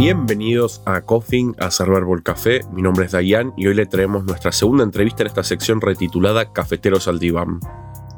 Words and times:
Bienvenidos 0.00 0.80
a 0.86 1.02
Coffin, 1.02 1.54
a 1.58 1.70
Ser 1.70 1.90
Verbal 1.90 2.22
Café. 2.22 2.62
Mi 2.72 2.80
nombre 2.80 3.04
es 3.04 3.12
Dayan 3.12 3.52
y 3.58 3.66
hoy 3.66 3.74
le 3.74 3.84
traemos 3.84 4.24
nuestra 4.24 4.50
segunda 4.50 4.82
entrevista 4.82 5.22
en 5.22 5.26
esta 5.26 5.42
sección 5.42 5.78
retitulada 5.82 6.54
Cafeteros 6.54 7.06
al 7.06 7.18
Diván. 7.18 7.60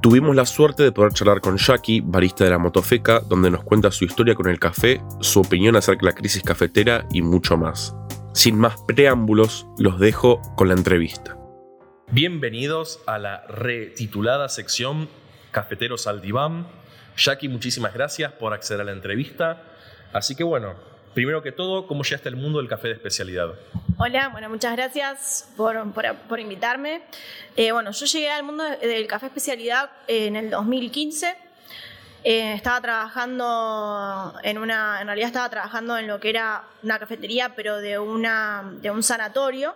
Tuvimos 0.01 0.37
la 0.37 0.47
suerte 0.47 0.85
de 0.85 0.93
poder 0.93 1.13
charlar 1.13 1.41
con 1.41 1.57
Jackie, 1.57 2.01
barista 2.01 2.45
de 2.45 2.51
la 2.51 2.59
Motofeca, 2.59 3.19
donde 3.19 3.51
nos 3.51 3.65
cuenta 3.65 3.91
su 3.91 4.05
historia 4.05 4.37
con 4.37 4.49
el 4.49 4.61
café, 4.61 5.01
su 5.23 5.41
opinión 5.41 5.75
acerca 5.75 6.07
de 6.07 6.13
la 6.13 6.17
crisis 6.17 6.45
cafetera 6.45 7.05
y 7.13 7.21
mucho 7.21 7.57
más. 7.57 7.97
Sin 8.33 8.61
más 8.61 8.77
preámbulos, 8.87 9.67
los 9.77 9.99
dejo 9.99 10.41
con 10.55 10.69
la 10.69 10.75
entrevista. 10.75 11.37
Bienvenidos 12.13 13.01
a 13.09 13.19
la 13.19 13.45
retitulada 13.49 14.49
sección 14.49 15.09
Cafeteros 15.51 16.07
al 16.07 16.23
Diván. 16.23 16.69
Jackie, 17.17 17.49
muchísimas 17.49 17.93
gracias 17.93 18.31
por 18.31 18.53
acceder 18.53 18.83
a 18.83 18.85
la 18.85 18.93
entrevista. 18.93 19.65
Así 20.13 20.37
que 20.37 20.45
bueno, 20.45 20.92
Primero 21.15 21.43
que 21.43 21.53
todo, 21.53 21.87
¿cómo 21.87 22.05
llegaste 22.05 22.31
al 22.31 22.37
mundo 22.37 22.59
del 22.59 22.69
café 22.69 22.89
de 22.89 22.95
especialidad? 22.95 23.51
Hola, 23.99 24.29
bueno, 24.29 24.49
muchas 24.49 24.75
gracias 24.75 25.53
por, 25.59 25.93
por, 25.93 26.41
invitarme. 26.41 27.03
Eh, 27.55 27.71
bueno, 27.71 27.91
yo 27.91 28.07
llegué 28.07 28.31
al 28.31 28.43
mundo 28.45 28.65
del 28.65 29.07
café 29.07 29.27
especialidad 29.27 29.91
en 30.09 30.37
el 30.37 30.49
2015. 30.49 31.37
Eh, 32.25 32.55
estaba 32.55 32.81
trabajando 32.81 34.33
en 34.43 34.57
una, 34.57 35.01
en 35.03 35.07
realidad 35.07 35.27
estaba 35.27 35.51
trabajando 35.51 35.99
en 35.99 36.07
lo 36.07 36.19
que 36.19 36.31
era 36.31 36.65
una 36.83 36.99
cafetería, 36.99 37.55
pero 37.55 37.77
de, 37.77 37.99
una, 37.99 38.73
de 38.81 38.91
un 38.91 39.03
sanatorio. 39.03 39.75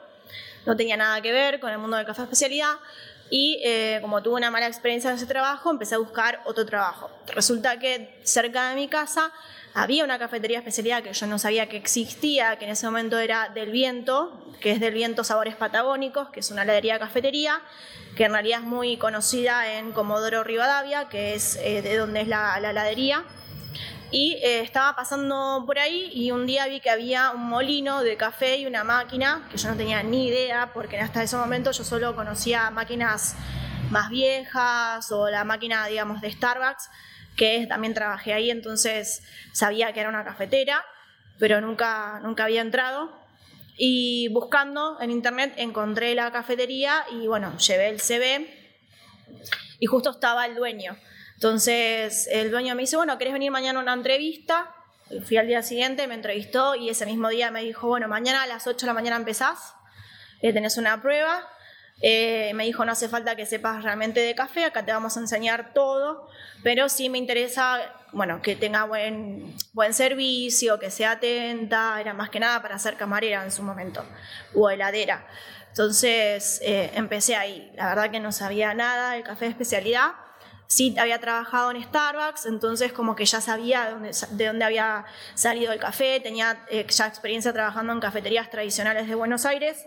No 0.65 0.75
tenía 0.75 0.97
nada 0.97 1.21
que 1.21 1.33
ver 1.33 1.61
con 1.61 1.71
el 1.71 1.79
mundo 1.79 1.99
del 1.99 2.07
café 2.07 2.23
especialidad. 2.23 2.77
Y 3.29 3.61
eh, 3.63 3.99
como 4.01 4.23
tuve 4.23 4.37
una 4.37 4.51
mala 4.51 4.69
experiencia 4.69 5.11
en 5.11 5.17
ese 5.17 5.27
trabajo, 5.27 5.71
empecé 5.71 5.97
a 5.97 5.99
buscar 5.99 6.41
otro 6.47 6.65
trabajo. 6.65 7.11
Resulta 7.35 7.79
que 7.79 8.19
cerca 8.23 8.71
de 8.71 8.77
mi 8.77 8.89
casa 8.89 9.33
había 9.77 10.05
una 10.05 10.19
cafetería 10.19 10.57
especialidad 10.57 11.03
que 11.03 11.13
yo 11.13 11.27
no 11.27 11.39
sabía 11.39 11.69
que 11.69 11.77
existía, 11.77 12.57
que 12.57 12.65
en 12.65 12.71
ese 12.71 12.87
momento 12.87 13.19
era 13.19 13.51
Del 13.51 13.71
Viento, 13.71 14.33
que 14.59 14.71
es 14.71 14.81
Del 14.81 14.95
Viento 14.95 15.23
Sabores 15.23 15.55
Patagónicos, 15.55 16.31
que 16.31 16.41
es 16.41 16.51
una 16.51 16.63
heladería 16.63 16.99
cafetería, 16.99 17.61
que 18.17 18.25
en 18.25 18.33
realidad 18.33 18.61
es 18.61 18.67
muy 18.67 18.97
conocida 18.97 19.75
en 19.75 19.93
Comodoro 19.93 20.45
Rivadavia, 20.45 21.11
que 21.11 21.35
es 21.35 21.57
eh, 21.57 21.83
de 21.83 21.95
donde 21.99 22.23
es 22.23 22.29
la, 22.29 22.57
heladería. 22.57 23.25
Y 24.11 24.39
eh, 24.43 24.61
estaba 24.61 24.97
pasando 24.97 25.63
por 25.67 25.79
ahí 25.79 26.11
y 26.11 26.31
un 26.31 26.47
día 26.47 26.67
vi 26.69 26.81
que 26.81 26.89
había 26.89 27.33
un 27.33 27.47
molino 27.47 28.03
de 28.03 28.17
café 28.17 28.57
y 28.57 28.65
una 28.65 28.83
máquina, 28.83 29.47
que 29.51 29.59
yo 29.59 29.69
no 29.69 29.77
tenía 29.77 30.03
ni 30.03 30.29
idea, 30.29 30.71
porque 30.73 30.99
hasta 30.99 31.23
ese 31.23 31.37
momento 31.37 31.71
yo 31.73 31.85
solo 31.85 32.17
conocía 32.17 32.71
máquinas 32.71 33.37
más 33.91 34.09
viejas 34.09 35.13
o 35.13 35.29
la 35.29 35.45
máquina, 35.45 35.87
digamos, 35.87 36.23
de 36.23 36.33
Starbucks 36.33 36.89
que 37.37 37.67
también 37.69 37.95
trabajé 37.95 38.33
ahí, 38.33 38.51
entonces 38.51 39.23
sabía 39.53 39.93
que 39.93 40.01
era 40.01 40.09
una 40.09 40.25
cafetera, 40.25 40.85
pero 41.39 41.61
nunca, 41.61 42.21
nunca 42.23 42.45
había 42.45 42.63
entrado. 42.63 43.13
Y 43.79 44.29
buscando 44.29 44.99
en 45.01 45.11
internet 45.11 45.53
encontré 45.57 46.15
la 46.15 46.33
cafetería 46.33 47.05
y 47.13 47.27
bueno, 47.27 47.57
llevé 47.59 47.91
el 47.91 48.01
CV 48.01 48.49
y 49.79 49.87
justo 49.87 50.11
estaba 50.11 50.47
el 50.47 50.55
dueño. 50.55 50.97
Entonces 51.35 52.27
el 52.33 52.51
dueño 52.51 52.75
me 52.75 52.83
dice, 52.83 52.97
bueno, 52.97 53.19
¿querés 53.19 53.35
venir 53.35 53.51
mañana 53.51 53.79
a 53.79 53.83
una 53.83 53.93
entrevista? 53.93 54.75
Fui 55.25 55.37
al 55.37 55.47
día 55.47 55.63
siguiente, 55.63 56.07
me 56.07 56.15
entrevistó 56.15 56.75
y 56.75 56.89
ese 56.89 57.05
mismo 57.05 57.29
día 57.29 57.51
me 57.51 57.63
dijo, 57.63 57.87
bueno, 57.87 58.09
mañana 58.09 58.43
a 58.43 58.47
las 58.47 58.67
8 58.67 58.79
de 58.81 58.87
la 58.87 58.95
mañana 58.95 59.17
empezás, 59.17 59.75
eh, 60.41 60.53
tenés 60.53 60.79
una 60.79 61.01
prueba 61.03 61.47
eh, 62.03 62.53
me 62.55 62.65
dijo, 62.65 62.85
no 62.85 62.93
hace 62.93 63.09
falta 63.09 63.37
que 63.37 63.47
sepas 63.47 63.83
realmente 63.83 64.21
de 64.21 64.35
café, 64.35 64.65
acá 64.65 64.85
te 64.85 64.93
vamos 64.93 65.17
a 65.17 65.21
enseñar 65.21 65.73
todo, 65.73 66.29
pero 66.63 66.89
sí 66.89 67.09
me 67.09 67.17
interesa, 67.17 67.81
bueno, 68.13 68.43
que 68.43 68.55
tenga 68.55 68.85
buen, 68.85 69.55
buen 69.73 69.95
servicio, 69.95 70.79
que 70.79 70.91
sea 70.91 71.13
atenta, 71.13 71.99
era 72.01 72.13
más 72.13 72.29
que 72.29 72.39
nada 72.39 72.61
para 72.61 72.79
ser 72.79 72.97
camarera 72.97 73.45
en 73.45 73.51
su 73.51 73.63
momento, 73.63 74.05
o 74.55 74.69
heladera. 74.69 75.27
Entonces 75.69 76.61
eh, 76.63 76.91
empecé 76.95 77.35
ahí, 77.35 77.73
la 77.77 77.89
verdad 77.89 78.11
que 78.11 78.21
no 78.21 78.31
sabía 78.33 78.75
nada 78.75 79.13
del 79.13 79.23
café 79.23 79.47
de 79.47 79.53
especialidad, 79.53 80.13
sí 80.67 80.95
había 80.99 81.19
trabajado 81.19 81.71
en 81.71 81.83
Starbucks, 81.83 82.45
entonces 82.45 82.93
como 82.93 83.17
que 83.17 83.25
ya 83.25 83.41
sabía 83.41 83.87
de 83.87 83.91
dónde, 83.93 84.11
de 84.31 84.47
dónde 84.47 84.65
había 84.67 85.07
salido 85.35 85.73
el 85.73 85.79
café, 85.79 86.21
tenía 86.21 86.63
eh, 86.69 86.87
ya 86.89 87.07
experiencia 87.07 87.55
trabajando 87.55 87.95
en 87.95 88.01
cafeterías 88.01 88.51
tradicionales 88.51 89.09
de 89.09 89.15
Buenos 89.15 89.47
Aires, 89.47 89.87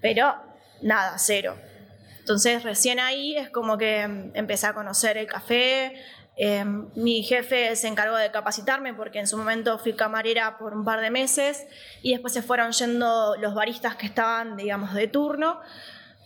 pero 0.00 0.51
nada, 0.82 1.18
cero. 1.18 1.56
Entonces 2.20 2.62
recién 2.62 3.00
ahí 3.00 3.36
es 3.36 3.50
como 3.50 3.76
que 3.78 4.06
mm, 4.06 4.30
empecé 4.34 4.66
a 4.66 4.74
conocer 4.74 5.16
el 5.18 5.26
café. 5.26 5.94
Em, 6.36 6.88
mi 6.94 7.22
jefe 7.22 7.74
se 7.76 7.88
encargó 7.88 8.16
de 8.16 8.30
capacitarme 8.30 8.94
porque 8.94 9.18
en 9.18 9.26
su 9.26 9.36
momento 9.36 9.78
fui 9.78 9.94
camarera 9.94 10.56
por 10.56 10.74
un 10.74 10.84
par 10.84 11.00
de 11.00 11.10
meses 11.10 11.66
y 12.00 12.12
después 12.12 12.32
se 12.32 12.42
fueron 12.42 12.72
yendo 12.72 13.36
los 13.36 13.54
baristas 13.54 13.96
que 13.96 14.06
estaban, 14.06 14.56
digamos, 14.56 14.94
de 14.94 15.08
turno, 15.08 15.60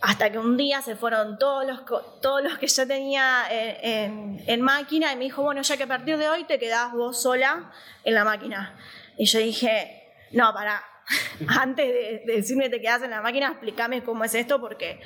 hasta 0.01 0.31
que 0.31 0.37
un 0.37 0.55
día 0.55 0.81
se 0.81 0.95
fueron 0.95 1.37
todos 1.39 1.65
los, 1.65 1.83
todos 2.21 2.43
los 2.43 2.57
que 2.57 2.67
yo 2.67 2.87
tenía 2.87 3.45
eh, 3.49 4.03
en, 4.05 4.43
en 4.45 4.61
máquina 4.61 5.11
y 5.11 5.15
me 5.17 5.23
dijo, 5.25 5.41
bueno, 5.41 5.61
ya 5.63 5.75
que 5.75 5.83
a 5.83 5.87
partir 5.87 6.17
de 6.17 6.29
hoy 6.29 6.43
te 6.45 6.59
quedás 6.59 6.93
vos 6.93 7.21
sola 7.21 7.71
en 8.03 8.13
la 8.13 8.23
máquina. 8.23 8.75
Y 9.17 9.25
yo 9.25 9.39
dije, 9.39 10.13
no, 10.31 10.53
para, 10.53 10.83
antes 11.47 11.87
de, 11.87 12.23
decirme 12.25 12.69
te 12.69 12.81
quedas 12.81 13.01
en 13.03 13.11
la 13.11 13.21
máquina, 13.21 13.49
explícame 13.49 14.03
cómo 14.03 14.23
es 14.23 14.35
esto, 14.35 14.59
porque 14.59 14.99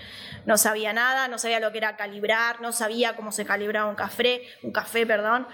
no 0.46 0.58
sabía 0.58 0.94
nada, 0.94 1.28
no 1.28 1.38
sabía 1.38 1.60
lo 1.60 1.72
que 1.72 1.78
era 1.78 1.96
calibrar, 1.96 2.62
no 2.62 2.72
sabía 2.72 3.16
cómo 3.16 3.32
se 3.32 3.46
calibraba 3.46 3.90
un 3.90 3.96
café, 3.96 4.44
un 4.64 4.72
café, 4.72 5.06
perdón. 5.06 5.48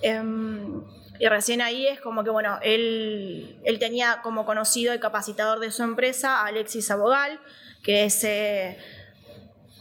Em, 0.00 0.82
y 1.18 1.28
recién 1.28 1.62
ahí 1.62 1.86
es 1.86 2.00
como 2.00 2.24
que, 2.24 2.30
bueno, 2.30 2.58
él, 2.62 3.60
él 3.64 3.78
tenía 3.78 4.20
como 4.22 4.44
conocido 4.44 4.92
el 4.92 4.98
capacitador 4.98 5.60
de 5.60 5.70
su 5.70 5.82
empresa, 5.84 6.44
Alexis 6.44 6.90
Abogal, 6.90 7.40
que 7.84 8.04
es 8.04 8.24
eh, 8.24 8.78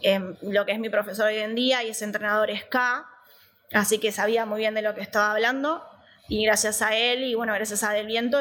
em, 0.03 0.36
lo 0.42 0.66
que 0.66 0.74
es 0.74 0.80
mi 0.80 0.90
profesor 0.90 1.28
hoy 1.28 1.38
en 1.38 1.56
día 1.56 1.84
y 1.84 1.90
es 1.90 2.02
entrenador 2.02 2.52
SK, 2.52 2.76
así 3.74 3.98
que 4.00 4.12
sabía 4.12 4.46
muy 4.46 4.59
bien 4.59 4.76
de 4.76 4.84
lo 4.84 4.94
que 4.94 5.02
estaba 5.02 5.32
hablando. 5.32 5.84
Y 6.28 6.46
gracias 6.46 6.82
a 6.82 6.96
él 6.96 7.24
y 7.24 7.36
bueno, 7.36 7.53
gracias 7.53 7.84
a 7.84 7.92
Del 7.92 8.06
Viento 8.06 8.40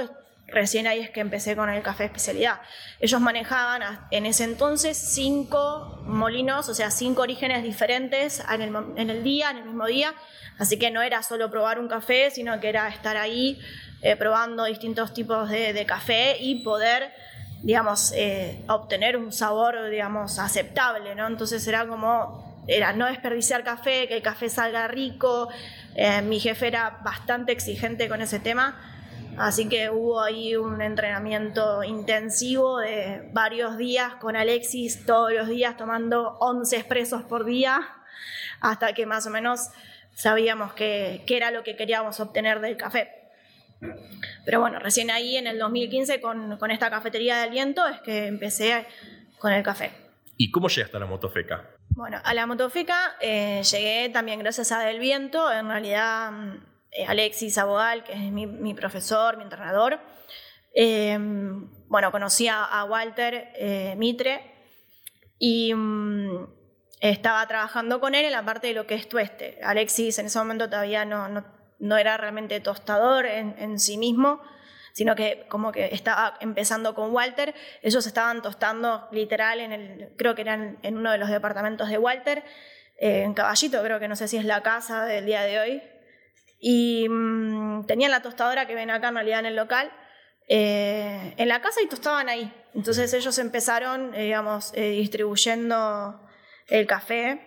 recién 0.53 0.87
ahí 0.87 1.01
es 1.01 1.11
que 1.11 1.21
empecé 1.21 1.57
con 1.57 1.69
el 1.71 1.83
café 1.83 2.05
especialidad. 2.05 2.61
Ellos 3.01 3.21
manejaban 3.21 3.83
en 4.11 4.27
ese 4.27 4.45
entonces 4.45 4.97
cinco 4.97 6.01
molinos, 6.05 6.69
o 6.69 6.75
sea, 6.75 6.91
cinco 6.91 7.23
orígenes 7.23 7.63
diferentes 7.63 8.43
en 8.51 8.63
el, 9.11 9.23
día, 9.23 9.51
en 9.51 9.59
el 9.59 9.65
mismo 9.65 9.87
día. 9.87 10.15
Así 10.59 10.79
que 10.79 10.91
no 10.91 11.03
era 11.03 11.23
solo 11.23 11.51
probar 11.51 11.79
un 11.79 11.89
café, 11.89 12.31
sino 12.31 12.59
que 12.61 12.69
era 12.69 12.89
estar 12.89 13.17
ahí 13.17 13.59
eh, 14.03 14.17
probando 14.17 14.65
distintos 14.65 15.15
tipos 15.15 15.49
de, 15.49 15.85
café 15.87 16.37
y 16.41 16.63
poder, 16.63 17.13
digamos, 17.63 18.13
eh, 18.15 18.63
obtener 18.69 19.17
un 19.17 19.33
sabor, 19.33 19.89
digamos, 19.91 20.39
aceptable, 20.39 21.15
¿no? 21.15 21.27
Entonces 21.27 21.67
era 21.67 21.87
como, 21.87 22.63
era 22.67 22.93
no 22.93 23.07
desperdiciar 23.07 23.65
café, 23.65 24.07
que 24.07 24.17
el 24.17 24.23
café 24.23 24.49
salga 24.49 24.87
rico. 24.89 25.49
Eh, 25.95 26.23
mi 26.23 26.41
jefe 26.41 26.67
era 26.67 27.01
bastante 27.03 27.53
exigente 27.53 28.09
con 28.09 28.21
ese 28.21 28.39
tema 28.39 29.00
Así 29.41 29.71
que 29.71 29.89
hubo 29.89 30.21
ahí 30.21 30.55
un 30.55 30.83
entrenamiento 30.83 31.83
intensivo 31.83 32.79
de 32.79 33.27
varios 33.33 33.79
días 33.79 34.17
con 34.17 34.37
Alexis, 34.37 35.07
todos 35.07 35.33
los 35.33 35.49
días 35.49 35.79
tomando 35.79 36.37
11 36.41 36.77
expresos 36.77 37.23
por 37.23 37.47
día, 37.47 37.81
hasta 38.61 38.93
que 38.93 39.07
más 39.07 39.27
o 39.27 39.31
menos 39.31 39.71
sabíamos 40.13 40.75
qué 40.75 41.25
era 41.27 41.51
lo 41.53 41.63
que 41.63 41.75
queríamos 41.75 42.21
obtener 42.21 42.61
del 42.61 42.77
café. 42.77 43.31
Pero 44.45 44.61
bueno, 44.61 44.79
recién 44.79 45.11
ahí 45.11 45.39
en 45.39 45.47
el 45.47 45.59
2015 45.59 46.21
con, 46.21 46.59
con 46.59 46.71
esta 46.71 46.91
cafetería 46.91 47.37
de 47.37 47.43
aliento 47.45 47.87
es 47.87 47.99
que 48.03 48.27
empecé 48.27 48.87
con 49.39 49.55
el 49.55 49.63
café. 49.63 49.91
¿Y 50.37 50.51
cómo 50.51 50.69
llegaste 50.69 50.99
a 50.99 51.01
la 51.01 51.07
motofeca? 51.07 51.67
Bueno, 51.89 52.21
a 52.23 52.35
la 52.35 52.45
motofeca 52.45 53.17
eh, 53.23 53.63
llegué 53.63 54.11
también 54.11 54.39
gracias 54.41 54.71
a 54.71 54.81
Del 54.81 54.99
Viento. 54.99 55.51
En 55.51 55.69
realidad 55.69 56.31
eh, 56.31 56.61
Alexis 57.07 57.59
Abogal, 57.59 58.05
que 58.05 58.13
es 58.13 58.33
mi, 58.33 58.75
profesor, 58.75 59.37
mi 59.37 59.45
entrenador. 59.45 60.01
Em, 60.73 61.69
bueno, 61.89 62.11
conocí 62.13 62.49
a, 62.49 62.85
Walter 62.85 63.53
eh, 63.55 63.95
Mitre 63.97 64.41
y 65.39 65.75
mm, 65.75 66.47
estaba 67.01 67.47
trabajando 67.47 68.01
con 68.01 68.15
él 68.15 68.25
en 68.25 68.33
la 68.33 68.45
parte 68.45 68.69
de 68.69 68.75
lo 68.75 68.87
que 68.87 68.95
es 68.95 69.09
tueste. 69.09 69.59
Alexis 69.63 70.19
en 70.19 70.27
ese 70.27 70.39
momento 70.39 70.69
todavía 70.69 71.05
no, 71.05 71.45
no, 71.79 71.97
era 71.97 72.17
realmente 72.17 72.61
tostador 72.61 73.27
en, 73.27 73.79
sí 73.79 73.97
mismo, 73.97 74.41
sino 74.93 75.17
que 75.17 75.47
como 75.49 75.73
que 75.73 75.87
estaba 75.93 76.37
empezando 76.41 76.95
con 76.95 77.13
Walter. 77.13 77.55
Ellos 77.83 78.07
estaban 78.07 78.43
tostando 78.43 79.09
literal 79.13 79.61
en 79.61 79.73
el, 79.73 80.15
creo 80.17 80.35
que 80.35 80.43
eran 80.43 80.79
en 80.83 80.99
uno 80.99 81.11
de 81.11 81.19
los 81.19 81.31
departamentos 81.31 81.89
de 81.89 81.99
Walter, 81.99 82.45
eh, 82.99 83.23
en 83.23 83.33
Caballito, 83.33 83.83
creo 83.83 83.99
que 83.99 84.09
no 84.09 84.17
sé 84.17 84.29
si 84.29 84.37
es 84.37 84.45
la 84.45 84.63
casa 84.63 85.07
del 85.07 85.25
día 85.25 85.43
de 85.43 85.59
hoy, 85.59 85.83
y 86.61 87.09
mmm, 87.09 87.87
tenían 87.87 88.11
la 88.11 88.21
tostadora 88.21 88.67
que 88.67 88.75
ven 88.75 88.91
acá 88.91 89.09
en 89.09 89.15
realidad 89.15 89.41
en 89.41 89.47
el 89.47 89.57
local, 89.57 89.91
eh, 90.47 91.35
en 91.39 91.49
la 91.49 91.63
casa 91.63 91.81
y 91.83 91.89
tostaban 91.89 92.29
ahí. 92.29 92.53
Entonces 92.75 93.13
ellos 93.15 93.39
empezaron, 93.39 94.15
eh, 94.15 94.25
digamos, 94.25 94.73
eh, 94.75 94.91
distribuyendo 94.91 96.21
el 96.69 96.87
café 96.87 97.47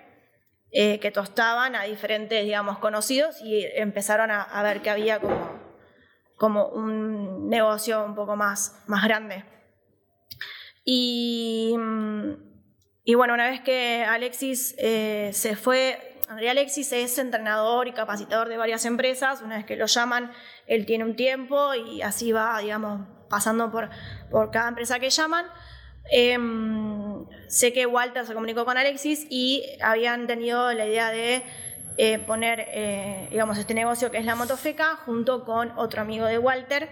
que 0.72 1.12
tostaban 1.14 1.76
a 1.76 1.84
diferentes, 1.84 2.44
digamos, 2.44 2.80
conocidos 2.80 3.40
y 3.44 3.64
empezaron 3.76 4.32
a, 4.32 4.64
ver 4.64 4.82
que 4.82 4.90
había 4.90 5.20
como 5.20 5.62
como 6.36 6.66
un 6.70 7.48
negocio 7.48 8.04
un 8.04 8.16
poco 8.16 8.36
más, 8.36 8.84
más 8.88 9.04
grande. 9.04 9.46
Y, 10.84 11.76
y 13.04 13.14
bueno, 13.14 13.36
una 13.36 13.52
vez 13.52 13.62
que 13.62 14.04
Alexis 14.04 14.76
se 14.76 15.56
fue, 15.56 16.13
Alexis 16.38 16.92
es 16.92 17.18
entrenador 17.18 17.88
y 17.88 17.92
capacitador 17.92 18.50
de 18.50 18.58
varias 18.58 18.86
empresas, 18.86 19.42
una 19.42 19.58
vez 19.58 19.66
que 19.66 19.76
lo 19.76 19.86
llaman, 19.86 20.32
él 20.68 20.86
tiene 20.86 21.04
un 21.04 21.16
tiempo 21.16 21.74
y 21.74 22.02
así 22.02 22.32
va, 22.32 22.60
digamos, 22.60 23.08
pasando 23.30 23.72
por, 23.72 23.90
por 24.30 24.52
cada 24.52 24.70
empresa 24.70 25.00
que 25.00 25.10
llaman. 25.10 25.46
Em, 26.12 27.26
sé 27.48 27.72
que 27.74 27.86
Walter 27.86 28.26
se 28.26 28.34
comunicó 28.34 28.66
con 28.66 28.78
Alexis 28.78 29.26
y 29.30 29.64
habían 29.82 30.28
tenido 30.28 30.74
la 30.74 30.86
idea 30.86 31.10
de 31.10 31.44
eh, 31.98 32.20
poner, 32.20 32.66
eh, 32.70 33.28
digamos, 33.30 33.58
este 33.58 33.74
negocio 33.74 34.12
que 34.12 34.18
es 34.18 34.26
la 34.26 34.36
motofeca 34.36 34.96
junto 35.06 35.46
con 35.46 35.72
otro 35.78 36.02
amigo 36.02 36.26
de 36.26 36.38
Walter, 36.38 36.90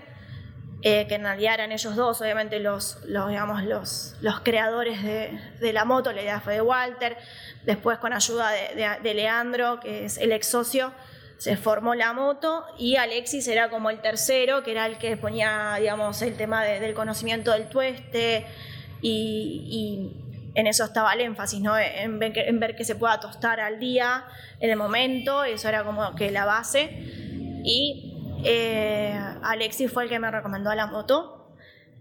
eh, 0.83 1.06
que 1.07 1.16
en 1.16 1.24
realidad 1.24 1.56
eran 1.56 1.72
ellos 1.72 1.95
dos, 1.95 2.22
obviamente 2.22 2.60
los, 2.60 2.98
los 3.06 3.30
digamos, 3.30 3.63
los, 3.63 4.16
los 4.22 4.39
creadores 4.39 5.04
de, 5.04 5.39
de, 5.60 5.74
la 5.74 5.86
moto, 5.86 6.12
la 6.12 6.22
idea 6.22 6.39
fue 6.42 6.56
de 6.56 6.62
Walter, 6.62 7.18
después 7.66 8.00
con 8.00 8.13
ayuda 8.13 8.50
de, 8.51 8.98
de, 9.01 9.13
Leandro, 9.13 9.80
que 9.80 10.06
es 10.06 10.18
el 10.18 10.31
ex 10.31 10.48
socio, 10.48 10.92
se 11.38 11.56
formó 11.56 11.94
la 11.95 12.13
moto 12.13 12.66
y 12.78 12.95
Alexis 12.95 13.48
era 13.48 13.69
como 13.69 13.89
el 13.89 14.00
tercero, 14.00 14.63
que 14.63 14.72
era 14.72 14.86
el 14.86 14.98
que 14.98 15.18
ponía, 15.18 15.75
digamos, 15.80 16.22
el 16.22 16.36
tema 16.36 16.63
del 16.63 16.94
conocimiento 16.94 17.51
del 17.51 17.68
tueste 17.68 18.45
y, 19.01 19.68
y 19.69 20.22
en 20.56 20.68
eso 20.68 20.84
estaba 20.84 21.13
el 21.13 21.22
énfasis, 21.22 21.62
¿no? 21.62 21.77
en, 21.77 22.19
ver 22.19 22.34
que, 22.34 22.42
en, 22.48 22.60
ver 22.60 22.75
que, 22.75 22.84
se 22.84 22.95
pueda 22.95 23.19
tostar 23.19 23.60
al 23.60 23.80
día, 23.80 24.25
en 24.60 24.69
el 24.69 24.77
momento, 24.77 25.44
eso 25.44 25.69
era 25.69 25.84
como 25.84 26.16
que 26.16 26.31
la 26.31 26.45
base. 26.45 26.89
Y 27.63 28.11
eh, 28.44 29.20
Alexis 29.44 29.92
fue 29.92 30.04
el 30.04 30.10
que 30.10 30.20
me 30.20 30.32
recomendó 30.32 30.74
la 30.74 30.88
moto. 30.88 31.56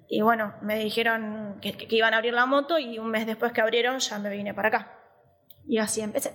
Y 0.08 0.22
bueno, 0.22 0.54
me 0.62 0.78
dijeron 0.78 1.58
que, 1.60 1.72
que, 1.76 1.94
iban 1.96 2.14
a 2.14 2.16
abrir 2.16 2.34
la 2.34 2.46
moto 2.46 2.78
y 2.78 2.98
un 2.98 3.10
mes 3.10 3.26
después 3.26 3.52
que 3.52 3.60
abrieron 3.60 4.00
ya 4.00 4.18
me 4.18 4.30
vine 4.30 4.54
para 4.54 4.68
acá. 4.68 4.98
Y 5.66 5.78
así 5.78 6.00
empecé. 6.00 6.32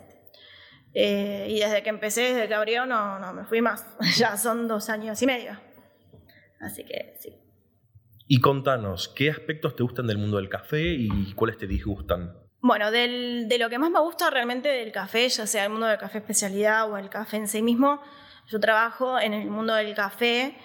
Eh, 0.94 1.48
y 1.50 1.60
desde 1.60 1.84
que 1.84 1.90
empecé, 1.90 2.34
desde 2.34 2.48
que 2.48 2.54
abrió, 2.54 2.86
no, 2.86 3.20
no 3.20 3.34
me 3.34 3.44
fui 3.44 3.62
más. 3.62 3.86
ya 4.18 4.38
son 4.38 4.68
dos 4.68 4.90
años 4.90 5.22
y 5.22 5.26
medio. 5.26 5.60
Así 6.62 6.86
que 6.86 7.16
sí. 7.20 7.38
Y 8.28 8.40
contanos, 8.40 9.10
¿qué 9.10 9.30
aspectos 9.30 9.76
te 9.76 9.84
gustan 9.84 10.08
del 10.08 10.18
mundo 10.18 10.38
del 10.38 10.50
café 10.50 10.82
y 10.82 11.34
cuáles 11.34 11.58
te 11.58 11.68
disgustan? 11.68 12.34
Bueno, 12.62 12.90
del, 12.90 13.48
de 13.48 13.60
lo 13.60 13.70
que 13.70 13.78
más 13.78 13.92
me 13.92 14.00
gusta 14.00 14.32
realmente 14.32 14.70
del 14.70 14.92
café, 14.92 15.30
ya 15.30 15.46
sea 15.46 15.66
el 15.66 15.70
mundo 15.70 15.86
del 15.86 16.00
café 16.00 16.18
especialidad 16.18 16.92
o 16.92 16.98
el 16.98 17.10
café 17.10 17.38
en 17.38 17.48
sí 17.48 17.62
mismo, 17.62 18.02
yo 18.48 18.60
trabajo 18.60 19.20
en 19.20 19.34
el 19.34 19.50
mundo 19.50 19.74
del 19.74 19.94
café 19.96 20.58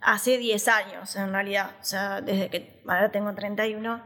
hace 0.00 0.38
10 0.38 0.68
años 0.68 1.16
en 1.16 1.32
realidad, 1.32 1.70
o 1.80 1.84
sea, 1.84 2.20
desde 2.20 2.50
que 2.50 2.80
ahora 2.86 3.10
tengo 3.10 3.34
31, 3.34 4.02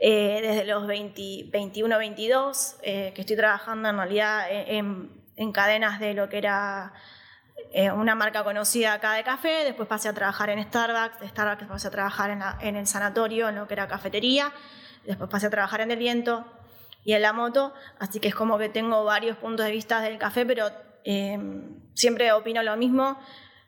eh, 0.00 0.40
desde 0.42 0.64
los 0.64 0.86
20, 0.86 1.50
21, 1.50 1.98
22, 1.98 2.76
eh, 2.82 3.12
que 3.14 3.20
estoy 3.20 3.36
trabajando 3.36 3.88
en 3.88 3.96
realidad 3.96 4.46
en, 4.50 5.22
en 5.36 5.52
cadenas 5.52 6.00
de 6.00 6.14
lo 6.14 6.28
que 6.28 6.38
era 6.38 6.92
eh, 7.74 7.90
una 7.90 8.14
marca 8.14 8.44
conocida 8.44 8.92
acá 8.92 9.14
de 9.14 9.24
café, 9.24 9.64
después 9.64 9.88
pasé 9.88 10.08
a 10.08 10.12
trabajar 10.12 10.50
en 10.50 10.62
Starbucks, 10.62 11.20
de 11.20 11.28
Starbucks 11.28 11.66
pasé 11.66 11.88
a 11.88 11.90
trabajar 11.90 12.58
en, 12.60 12.76
el 12.76 12.86
sanatorio, 12.86 13.48
en 13.48 13.56
lo 13.56 13.66
que 13.66 13.74
era 13.74 13.88
cafetería, 13.88 14.52
después 15.06 15.30
pasé 15.30 15.46
a 15.46 15.50
trabajar 15.50 15.80
en 15.80 15.90
el 15.90 15.98
viento 15.98 16.44
y 17.04 17.14
en 17.14 17.22
la 17.22 17.32
moto, 17.32 17.72
así 17.98 18.20
que 18.20 18.28
es 18.28 18.34
como 18.34 18.58
que 18.58 18.68
tengo 18.68 19.04
varios 19.04 19.38
puntos 19.38 19.64
de 19.64 19.72
vista 19.72 20.02
del 20.02 20.18
café, 20.18 20.44
pero 20.44 20.70
eh, 21.04 21.38
siempre 21.94 22.32
opino 22.32 22.62
lo 22.62 22.76
mismo. 22.76 23.18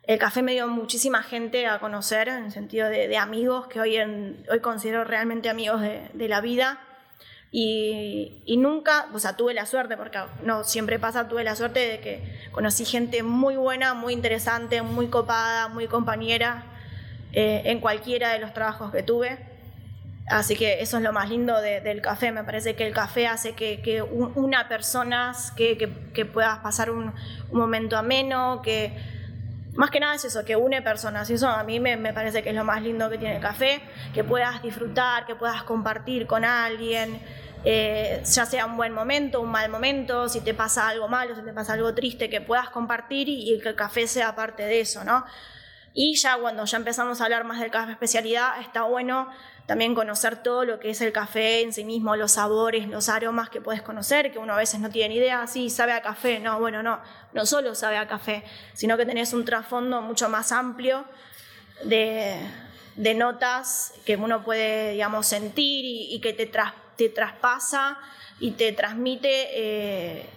El 0.03 0.19
café 0.19 0.43
me 0.43 0.53
dio 0.53 0.67
muchísima 0.67 1.23
gente 1.23 1.65
a 1.65 1.79
conocer, 1.79 2.27
en 2.27 2.45
el 2.45 2.51
sentido 2.51 2.89
de, 2.89 3.17
amigos 3.17 3.67
que 3.67 3.79
hoy, 3.79 3.97
hoy 3.97 4.59
considero 4.61 5.03
realmente 5.03 5.49
amigos 5.49 5.81
de, 5.81 6.27
la 6.27 6.41
vida 6.41 6.79
y, 7.51 8.55
nunca, 8.59 9.07
o 9.13 9.19
sea, 9.19 9.35
tuve 9.35 9.55
la 9.55 9.65
suerte, 9.65 9.97
porque 9.97 10.19
no 10.43 10.63
siempre 10.63 10.99
pasa, 10.99 11.27
tuve 11.27 11.43
la 11.43 11.55
suerte 11.55 11.79
de 11.79 11.99
que 12.01 12.21
conocí 12.51 12.85
gente 12.85 13.23
muy 13.23 13.55
buena, 13.55 13.95
muy 13.95 14.13
interesante, 14.13 14.83
muy 14.83 15.07
copada, 15.07 15.69
muy 15.69 15.87
compañera 15.87 16.65
eh, 17.33 17.63
en 17.65 17.79
cualquiera 17.79 18.33
de 18.33 18.39
los 18.39 18.53
trabajos 18.53 18.91
que 18.91 19.01
tuve. 19.01 19.54
Así 20.27 20.55
que 20.55 20.81
eso 20.81 20.97
es 20.97 21.03
lo 21.03 21.13
más 21.13 21.29
lindo 21.29 21.61
del 21.61 22.01
café. 22.01 22.31
Me 22.31 22.43
parece 22.43 22.75
que 22.75 22.87
el 22.87 22.93
café 22.93 23.27
hace 23.27 23.53
que, 23.53 24.01
una 24.01 24.67
persona, 24.67 25.35
que, 25.55 26.25
puedas 26.33 26.59
pasar 26.59 26.89
un, 26.89 27.13
momento 27.51 27.95
ameno, 27.95 28.61
que 28.63 28.97
más 29.75 29.91
que 29.91 29.99
nada 29.99 30.15
es 30.15 30.25
eso, 30.25 30.43
que 30.43 30.55
une 30.55 30.81
personas. 30.81 31.29
Y 31.29 31.33
eso 31.33 31.47
a 31.47 31.63
mí 31.63 31.79
me, 31.79 31.97
parece 32.11 32.41
que 32.41 32.49
es 32.49 32.55
lo 32.55 32.63
más 32.63 32.81
lindo 32.81 33.09
que 33.09 33.19
tiene 33.19 33.35
el 33.35 33.41
café, 33.41 33.81
que 34.13 34.23
puedas 34.23 34.63
disfrutar, 34.63 35.27
que 35.27 35.35
puedas 35.35 35.61
compartir 35.63 36.25
con 36.25 36.43
alguien. 36.43 37.19
Eh, 37.63 38.21
ya 38.23 38.45
sea 38.45 38.65
un 38.65 38.77
buen 38.77 38.93
momento, 38.93 39.41
un 39.41 39.49
mal 39.49 39.69
momento, 39.69 40.29
si 40.29 40.41
te 40.41 40.53
pasa 40.53 40.87
algo 40.87 41.07
malo, 41.07 41.35
si 41.35 41.41
te 41.41 41.51
pasa 41.51 41.73
algo 41.73 41.95
triste, 41.95 42.29
que 42.29 42.39
puedas 42.39 42.69
compartir 42.69 43.27
y, 43.27 43.59
que 43.59 43.69
el 43.69 43.75
café 43.75 44.07
sea 44.07 44.35
parte 44.35 44.63
de 44.63 44.81
eso, 44.81 45.03
¿no? 45.03 45.25
Y 45.91 46.15
ya 46.15 46.37
cuando 46.37 46.65
ya 46.65 46.77
empezamos 46.77 47.21
a 47.21 47.23
hablar 47.23 47.43
más 47.43 47.59
del 47.59 47.71
café 47.71 47.91
especialidad, 47.91 48.59
está 48.61 48.83
bueno 48.83 49.29
también 49.65 49.95
conocer 49.95 50.43
todo 50.43 50.63
lo 50.63 50.79
que 50.79 50.91
es 50.91 51.01
el 51.01 51.11
café 51.11 51.61
en 51.61 51.73
sí 51.73 51.85
mismo, 51.85 52.15
los 52.15 52.33
sabores, 52.33 52.87
los 52.87 53.09
aromas 53.09 53.49
que 53.49 53.61
puedes 53.61 53.81
conocer, 53.81 54.31
que 54.31 54.37
uno 54.37 54.53
a 54.53 54.57
veces 54.57 54.79
no 54.79 54.89
tiene 54.89 55.09
ni 55.09 55.15
idea, 55.15 55.47
sí, 55.47 55.69
sabe 55.69 55.93
a 55.93 56.01
café, 56.01 56.39
no, 56.39 56.59
bueno, 56.59 56.83
no, 56.83 56.99
no 57.33 57.45
solo 57.45 57.73
sabe 57.73 57.97
a 57.97 58.07
café, 58.07 58.43
sino 58.73 58.95
que 58.97 59.05
tenés 59.05 59.33
un 59.33 59.43
trasfondo 59.43 60.01
mucho 60.01 60.29
más 60.29 60.51
amplio 60.51 61.05
de, 61.83 62.39
notas 63.15 63.93
que 64.05 64.15
uno 64.15 64.43
puede, 64.43 64.91
digamos, 64.91 65.25
sentir 65.27 65.83
y, 65.85 66.19
que 66.19 66.33
te 66.33 67.09
traspasa 67.09 67.97
y 68.39 68.51
te 68.51 68.71
transmite 68.71 69.47
eh, 69.51 70.29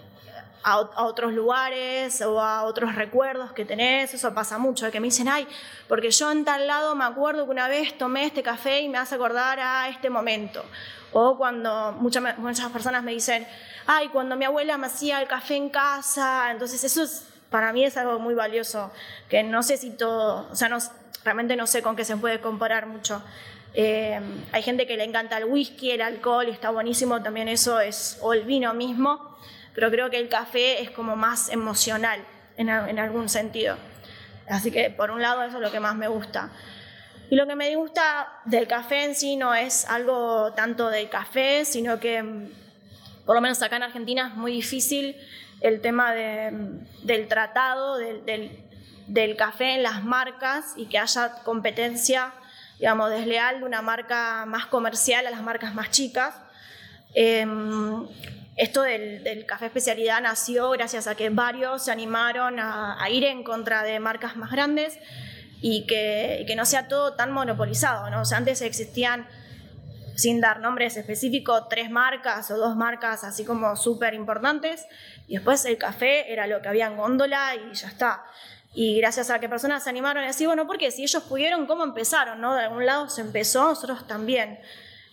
a, 0.62 0.78
otros 0.78 1.32
lugares 1.32 2.20
o 2.22 2.40
a 2.40 2.64
otros 2.64 2.94
recuerdos 2.94 3.52
que 3.52 3.64
tenés. 3.64 4.14
Eso 4.14 4.34
pasa 4.34 4.58
mucho, 4.58 4.90
que 4.90 5.00
me 5.00 5.06
dicen, 5.06 5.28
ay, 5.28 5.46
porque 5.88 6.10
yo 6.10 6.30
en 6.30 6.44
tal 6.44 6.66
lado 6.66 6.94
me 6.94 7.04
acuerdo 7.04 7.44
que 7.44 7.50
una 7.50 7.68
vez 7.68 7.96
tomé 7.96 8.24
este 8.24 8.42
café 8.42 8.80
y 8.80 8.88
me 8.88 8.98
hace 8.98 9.14
acordar 9.14 9.60
a 9.60 9.88
este 9.88 10.10
momento. 10.10 10.64
O 11.12 11.38
cuando 11.38 11.92
muchas, 11.92 12.38
muchas 12.38 12.70
personas 12.70 13.02
me 13.02 13.12
dicen, 13.12 13.46
ay, 13.86 14.08
cuando 14.08 14.36
mi 14.36 14.44
abuela 14.44 14.76
me 14.76 14.86
hacía 14.86 15.20
el 15.20 15.28
café 15.28 15.56
en 15.56 15.70
casa. 15.70 16.50
Entonces 16.50 16.84
eso 16.84 17.02
es, 17.02 17.26
para 17.50 17.72
mí 17.72 17.84
es 17.84 17.96
algo 17.96 18.18
muy 18.18 18.34
valioso, 18.34 18.92
que 19.28 19.42
no 19.42 19.62
sé 19.62 19.76
si 19.78 19.90
todo, 19.90 20.46
o 20.50 20.56
sea, 20.56 20.68
no, 20.68 20.78
realmente 21.24 21.56
no 21.56 21.66
sé 21.66 21.82
con 21.82 21.96
qué 21.96 22.04
se 22.04 22.16
puede 22.16 22.40
comparar 22.40 22.86
mucho. 22.86 23.22
Eh, 23.74 24.20
hay 24.52 24.62
gente 24.62 24.86
que 24.86 24.96
le 24.96 25.04
encanta 25.04 25.38
el 25.38 25.44
whisky, 25.44 25.90
el 25.90 26.02
alcohol, 26.02 26.48
está 26.48 26.70
buenísimo 26.70 27.22
también 27.22 27.48
eso, 27.48 27.80
es, 27.80 28.18
o 28.22 28.32
el 28.32 28.42
vino 28.42 28.72
mismo, 28.74 29.36
pero 29.78 29.92
creo 29.92 30.10
que 30.10 30.18
el 30.18 30.28
café 30.28 30.82
es 30.82 30.90
como 30.90 31.14
más 31.14 31.50
emocional 31.50 32.18
en, 32.56 32.68
en 32.68 32.98
algún 32.98 33.28
sentido. 33.28 33.76
Así 34.48 34.72
que 34.72 34.90
por 34.90 35.12
un 35.12 35.22
lado 35.22 35.44
eso 35.44 35.58
es 35.58 35.62
lo 35.62 35.70
que 35.70 35.78
más 35.78 35.94
me 35.94 36.08
gusta. 36.08 36.50
Y 37.30 37.36
lo 37.36 37.46
que 37.46 37.54
me 37.54 37.76
gusta 37.76 38.26
del 38.44 38.66
café 38.66 39.04
en 39.04 39.14
sí 39.14 39.36
no 39.36 39.54
es 39.54 39.88
algo 39.88 40.52
tanto 40.54 40.90
del 40.90 41.08
café, 41.08 41.64
sino 41.64 42.00
que 42.00 42.20
mm, 42.20 42.48
por 43.24 43.36
lo 43.36 43.40
menos 43.40 43.62
acá 43.62 43.76
en 43.76 43.84
Argentina 43.84 44.26
es 44.26 44.34
muy 44.34 44.50
difícil 44.50 45.14
el 45.60 45.80
tema 45.80 46.12
de, 46.12 46.50
mm, 46.50 47.06
del 47.06 47.28
tratado 47.28 47.98
del, 47.98 48.24
del, 48.24 48.58
del, 49.06 49.36
café 49.36 49.76
en 49.76 49.84
las 49.84 50.02
marcas 50.02 50.72
y 50.74 50.86
que 50.86 50.98
haya 50.98 51.34
competencia 51.44 52.32
digamos, 52.80 53.10
desleal 53.10 53.60
de 53.60 53.64
una 53.64 53.80
marca 53.80 54.44
más 54.44 54.66
comercial 54.66 55.24
a 55.24 55.30
las 55.30 55.42
marcas 55.42 55.72
más 55.72 55.92
chicas. 55.92 56.34
Em, 57.14 58.08
esto 58.58 58.82
del, 58.82 59.46
café 59.46 59.66
especialidad 59.66 60.20
nació 60.20 60.70
gracias 60.70 61.06
a 61.06 61.14
que 61.14 61.30
varios 61.30 61.84
se 61.84 61.92
animaron 61.92 62.58
a, 62.58 62.98
ir 63.08 63.24
en 63.24 63.44
contra 63.44 63.84
de 63.84 64.00
marcas 64.00 64.36
más 64.36 64.50
grandes 64.50 64.98
y 65.60 65.86
que, 65.86 66.44
que, 66.46 66.56
no 66.56 66.64
sea 66.66 66.88
todo 66.88 67.14
tan 67.14 67.30
monopolizado. 67.30 68.10
¿no? 68.10 68.22
O 68.22 68.24
sea, 68.24 68.38
antes 68.38 68.60
existían, 68.60 69.28
sin 70.16 70.40
dar 70.40 70.58
nombres 70.58 70.96
específicos, 70.96 71.68
tres 71.68 71.88
marcas 71.88 72.50
o 72.50 72.58
dos 72.58 72.74
marcas 72.74 73.22
así 73.22 73.44
como 73.44 73.76
súper 73.76 74.14
importantes 74.14 74.86
y 75.28 75.34
después 75.34 75.64
el 75.64 75.78
café 75.78 76.32
era 76.32 76.48
lo 76.48 76.60
que 76.60 76.68
había 76.68 76.88
en 76.88 76.96
góndola 76.96 77.54
y 77.54 77.74
ya 77.74 77.86
está. 77.86 78.24
Y 78.74 78.98
gracias 78.98 79.30
a 79.30 79.38
que 79.38 79.48
personas 79.48 79.84
se 79.84 79.90
animaron 79.90 80.24
a 80.24 80.26
decir, 80.26 80.48
bueno, 80.48 80.66
porque 80.66 80.90
si 80.90 81.04
ellos 81.04 81.22
pudieron, 81.22 81.66
¿cómo 81.66 81.84
empezaron? 81.84 82.40
¿no? 82.40 82.56
De 82.56 82.64
algún 82.64 82.84
lado 82.84 83.08
se 83.08 83.20
empezó, 83.20 83.68
nosotros 83.68 84.06
también. 84.08 84.58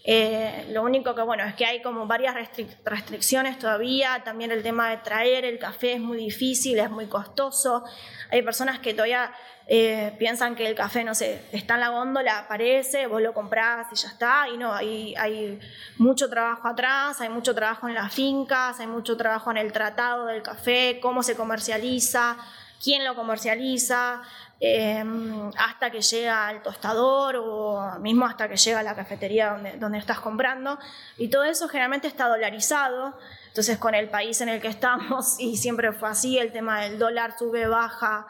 Eh, 0.07 0.67
lo 0.69 0.83
único 0.83 1.15
que, 1.15 1.23
bueno, 1.23 1.43
es 1.43 1.55
que 1.55 1.65
hay 1.65 1.81
como 1.81 2.05
varias 2.05 2.35
restricciones 2.83 3.57
todavía. 3.57 4.21
También 4.23 4.51
el 4.51 4.61
tema 4.61 4.91
de 4.91 4.97
traer 4.97 5.45
el 5.45 5.57
café 5.57 5.93
es 5.93 5.99
muy 5.99 6.17
difícil, 6.17 6.77
es 6.77 6.91
muy 6.91 7.07
costoso. 7.07 7.83
Hay 8.29 8.43
personas 8.43 8.77
que 8.77 8.93
todavía 8.93 9.31
eh, 9.65 10.15
piensan 10.19 10.55
que 10.55 10.67
el 10.67 10.75
café, 10.75 11.03
no 11.03 11.15
sé, 11.15 11.41
está 11.51 11.73
en 11.73 11.79
la 11.79 11.89
góndola, 11.89 12.37
aparece, 12.39 13.07
vos 13.07 13.19
lo 13.19 13.33
comprás 13.33 13.87
y 13.91 13.95
ya 13.95 14.09
está. 14.09 14.47
Y 14.47 14.57
no, 14.57 14.73
hay, 14.73 15.15
hay 15.15 15.59
mucho 15.97 16.29
trabajo 16.29 16.67
atrás, 16.67 17.19
hay 17.21 17.29
mucho 17.29 17.55
trabajo 17.55 17.87
en 17.87 17.95
las 17.95 18.13
fincas, 18.13 18.79
hay 18.79 18.87
mucho 18.87 19.17
trabajo 19.17 19.49
en 19.49 19.57
el 19.57 19.71
tratado 19.71 20.27
del 20.27 20.43
café, 20.43 20.99
cómo 21.01 21.23
se 21.23 21.35
comercializa 21.35 22.37
quién 22.83 23.03
lo 23.03 23.15
comercializa, 23.15 24.21
em, 24.59 25.51
hasta 25.57 25.91
que 25.91 26.01
llega 26.01 26.47
al 26.47 26.61
tostador 26.61 27.35
o 27.37 27.99
mismo 27.99 28.25
hasta 28.25 28.47
que 28.47 28.57
llega 28.57 28.79
a 28.79 28.83
la 28.83 28.95
cafetería 28.95 29.51
donde, 29.51 29.77
donde 29.77 29.97
estás 29.97 30.19
comprando. 30.19 30.79
Y 31.17 31.29
todo 31.29 31.43
eso 31.43 31.67
generalmente 31.67 32.07
está 32.07 32.27
dolarizado. 32.27 33.17
Entonces 33.47 33.77
con 33.77 33.95
el 33.95 34.09
país 34.09 34.41
en 34.41 34.49
el 34.49 34.61
que 34.61 34.67
estamos, 34.67 35.35
y 35.39 35.57
siempre 35.57 35.91
fue 35.93 36.09
así, 36.09 36.37
el 36.37 36.51
tema 36.51 36.81
del 36.81 36.99
dólar 36.99 37.37
sube, 37.37 37.67
baja, 37.67 38.27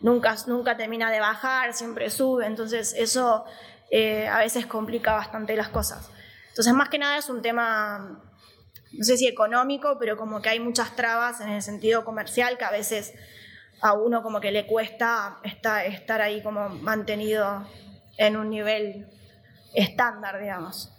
nunca, 0.00 0.36
nunca 0.46 0.76
termina 0.76 1.10
de 1.10 1.20
bajar, 1.20 1.74
siempre 1.74 2.10
sube. 2.10 2.46
Entonces 2.46 2.94
eso 2.96 3.44
eh, 3.90 4.28
a 4.28 4.38
veces 4.38 4.66
complica 4.66 5.12
bastante 5.14 5.56
las 5.56 5.68
cosas. 5.68 6.10
Entonces 6.48 6.74
más 6.74 6.88
que 6.88 6.98
nada 6.98 7.18
es 7.18 7.28
un 7.28 7.42
tema 7.42 8.22
no 8.92 9.04
sé 9.04 9.16
si 9.16 9.26
económico, 9.26 9.96
pero 9.98 10.16
como 10.16 10.40
que 10.40 10.48
hay 10.48 10.60
muchas 10.60 10.96
trabas 10.96 11.40
en 11.40 11.50
el 11.50 11.62
sentido 11.62 12.04
comercial 12.04 12.56
que 12.58 12.64
a 12.64 12.70
veces 12.70 13.14
a 13.80 13.92
uno 13.92 14.22
como 14.22 14.40
que 14.40 14.50
le 14.50 14.66
cuesta 14.66 15.38
estar, 15.44 16.20
ahí 16.20 16.42
como 16.42 16.68
mantenido 16.68 17.66
en 18.16 18.36
un 18.36 18.50
nivel 18.50 19.06
estándar, 19.74 20.40
digamos. 20.40 20.92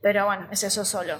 Pero 0.00 0.26
bueno, 0.26 0.48
es 0.50 0.62
eso 0.64 0.84
solo. 0.84 1.16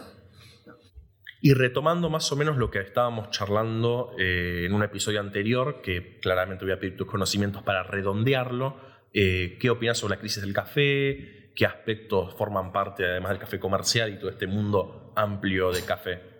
Y 1.40 1.52
retomando 1.52 2.08
más 2.08 2.30
o 2.32 2.36
menos 2.36 2.56
lo 2.56 2.70
que 2.70 2.80
estábamos 2.80 3.30
charlando 3.30 4.14
eh, 4.18 4.64
en 4.66 4.72
un 4.72 4.82
episodio 4.82 5.20
anterior, 5.20 5.82
que 5.82 6.18
claramente 6.20 6.64
voy 6.64 6.72
a 6.72 6.80
pedir 6.80 6.96
tus 6.96 7.06
conocimientos 7.06 7.62
para 7.62 7.82
redondearlo, 7.82 8.80
eh, 9.12 9.58
¿qué 9.60 9.70
opinas 9.70 9.98
sobre 9.98 10.16
la 10.16 10.20
crisis 10.20 10.42
del 10.42 10.54
café? 10.54 11.52
¿Qué 11.54 11.66
aspectos 11.66 12.34
forman 12.34 12.72
parte 12.72 13.04
además 13.04 13.30
del 13.30 13.38
café 13.38 13.60
comercial 13.60 14.12
y 14.12 14.18
todo 14.18 14.30
este 14.30 14.46
mundo 14.46 15.12
amplio 15.14 15.70
de 15.70 15.82
café? 15.82 16.33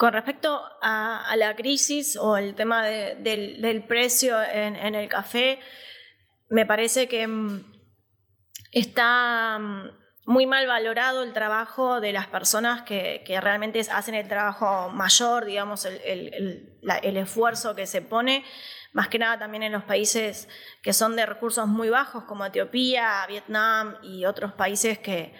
Con 0.00 0.14
respecto 0.14 0.62
a, 0.80 1.34
la 1.36 1.54
crisis 1.54 2.16
o 2.16 2.38
el 2.38 2.54
tema 2.54 2.86
del, 2.86 3.84
precio 3.86 4.42
en, 4.42 4.94
el 4.94 5.10
café, 5.10 5.60
me 6.48 6.64
parece 6.64 7.06
que 7.06 7.26
mm, 7.26 7.70
está 8.72 9.58
mm, 9.58 9.90
muy 10.24 10.46
mal 10.46 10.66
valorado 10.66 11.22
el 11.22 11.34
trabajo 11.34 12.00
de 12.00 12.14
las 12.14 12.28
personas 12.28 12.80
que, 12.80 13.22
realmente 13.42 13.78
hacen 13.92 14.14
el 14.14 14.26
trabajo 14.26 14.88
mayor, 14.88 15.44
digamos, 15.44 15.84
el, 15.84 16.72
esfuerzo 17.18 17.74
que 17.74 17.86
se 17.86 18.00
pone, 18.00 18.42
más 18.94 19.08
que 19.08 19.18
nada 19.18 19.38
también 19.38 19.64
en 19.64 19.72
los 19.72 19.84
países 19.84 20.48
que 20.82 20.94
son 20.94 21.14
de 21.14 21.26
recursos 21.26 21.68
muy 21.68 21.90
bajos, 21.90 22.24
como 22.24 22.46
Etiopía, 22.46 23.26
Vietnam 23.28 23.96
y 24.02 24.24
otros 24.24 24.54
países 24.54 24.98
que, 24.98 25.34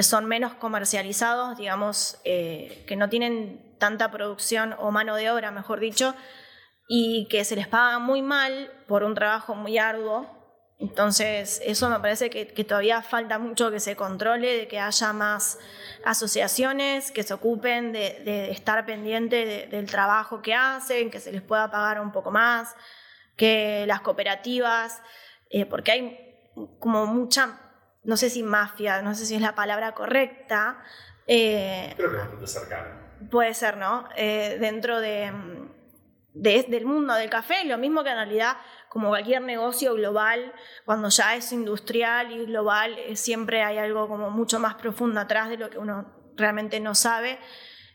son 0.00 0.26
menos 0.26 0.54
comercializados, 0.54 1.58
digamos, 1.58 2.20
eh, 2.24 2.84
que 2.86 2.94
no 2.94 3.08
tienen 3.08 3.68
tanta 3.80 4.12
producción 4.12 4.76
o 4.78 4.92
mano 4.92 5.16
de 5.16 5.28
obra, 5.32 5.50
mejor 5.50 5.80
dicho, 5.80 6.14
y 6.88 7.26
que 7.28 7.44
se 7.44 7.56
les 7.56 7.66
paga 7.66 7.98
muy 7.98 8.22
mal 8.22 8.70
por 8.86 9.02
un 9.02 9.14
trabajo 9.16 9.56
muy 9.56 9.78
arduo. 9.78 10.38
Entonces, 10.78 11.60
eso 11.64 11.90
me 11.90 11.98
parece 11.98 12.30
que, 12.30 12.64
todavía 12.64 13.02
falta 13.02 13.38
mucho 13.38 13.70
que 13.70 13.80
se 13.80 13.96
controle, 13.96 14.56
de 14.56 14.68
que 14.68 14.78
haya 14.78 15.12
más 15.12 15.58
asociaciones 16.04 17.10
que 17.10 17.22
se 17.22 17.34
ocupen 17.34 17.92
de, 17.92 18.50
estar 18.50 18.86
pendiente 18.86 19.68
del 19.70 19.86
trabajo 19.86 20.40
que 20.40 20.54
hacen, 20.54 21.10
que 21.10 21.20
se 21.20 21.32
les 21.32 21.42
pueda 21.42 21.70
pagar 21.70 22.00
un 22.00 22.12
poco 22.12 22.30
más, 22.30 22.74
que 23.36 23.84
las 23.86 24.00
cooperativas, 24.00 25.02
eh, 25.50 25.66
porque 25.66 25.92
hay 25.92 26.50
como 26.78 27.06
mucha, 27.06 27.60
no 28.04 28.16
sé 28.16 28.30
si 28.30 28.42
mafia, 28.42 29.02
no 29.02 29.14
sé 29.14 29.26
si 29.26 29.34
es 29.34 29.40
la 29.40 29.54
palabra 29.54 29.92
correcta. 29.92 30.82
Eh, 31.26 31.92
Creo 31.96 32.10
que 32.10 32.16
es 32.16 32.22
bastante 32.22 32.46
cercana 32.46 32.99
puede 33.30 33.54
ser, 33.54 33.76
¿no? 33.76 34.08
Eh, 34.16 34.56
dentro 34.60 35.00
de, 35.00 35.32
del 36.32 36.86
mundo 36.86 37.14
del 37.14 37.30
café, 37.30 37.64
lo 37.64 37.78
mismo 37.78 38.02
que 38.02 38.10
en 38.10 38.16
realidad 38.16 38.56
como 38.88 39.08
cualquier 39.10 39.42
negocio 39.42 39.94
global, 39.94 40.52
cuando 40.84 41.08
ya 41.08 41.36
es 41.36 41.52
industrial 41.52 42.32
y 42.32 42.46
global, 42.46 42.98
eh, 42.98 43.16
siempre 43.16 43.62
hay 43.62 43.78
algo 43.78 44.08
como 44.08 44.30
mucho 44.30 44.58
más 44.58 44.74
profundo 44.74 45.20
atrás 45.20 45.48
de 45.48 45.56
lo 45.56 45.70
que 45.70 45.78
uno 45.78 46.12
realmente 46.36 46.80
no 46.80 46.94
sabe. 46.94 47.38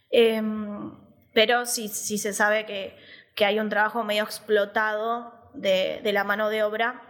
Em, 0.09 0.93
pero 1.33 1.65
sí, 1.65 1.89
se 1.89 2.33
sabe 2.33 2.65
que, 2.65 2.97
hay 3.43 3.59
un 3.59 3.67
trabajo 3.67 4.05
medio 4.05 4.23
explotado 4.23 5.51
de 5.53 6.11
la 6.13 6.23
mano 6.23 6.49
de 6.49 6.63
obra. 6.63 7.04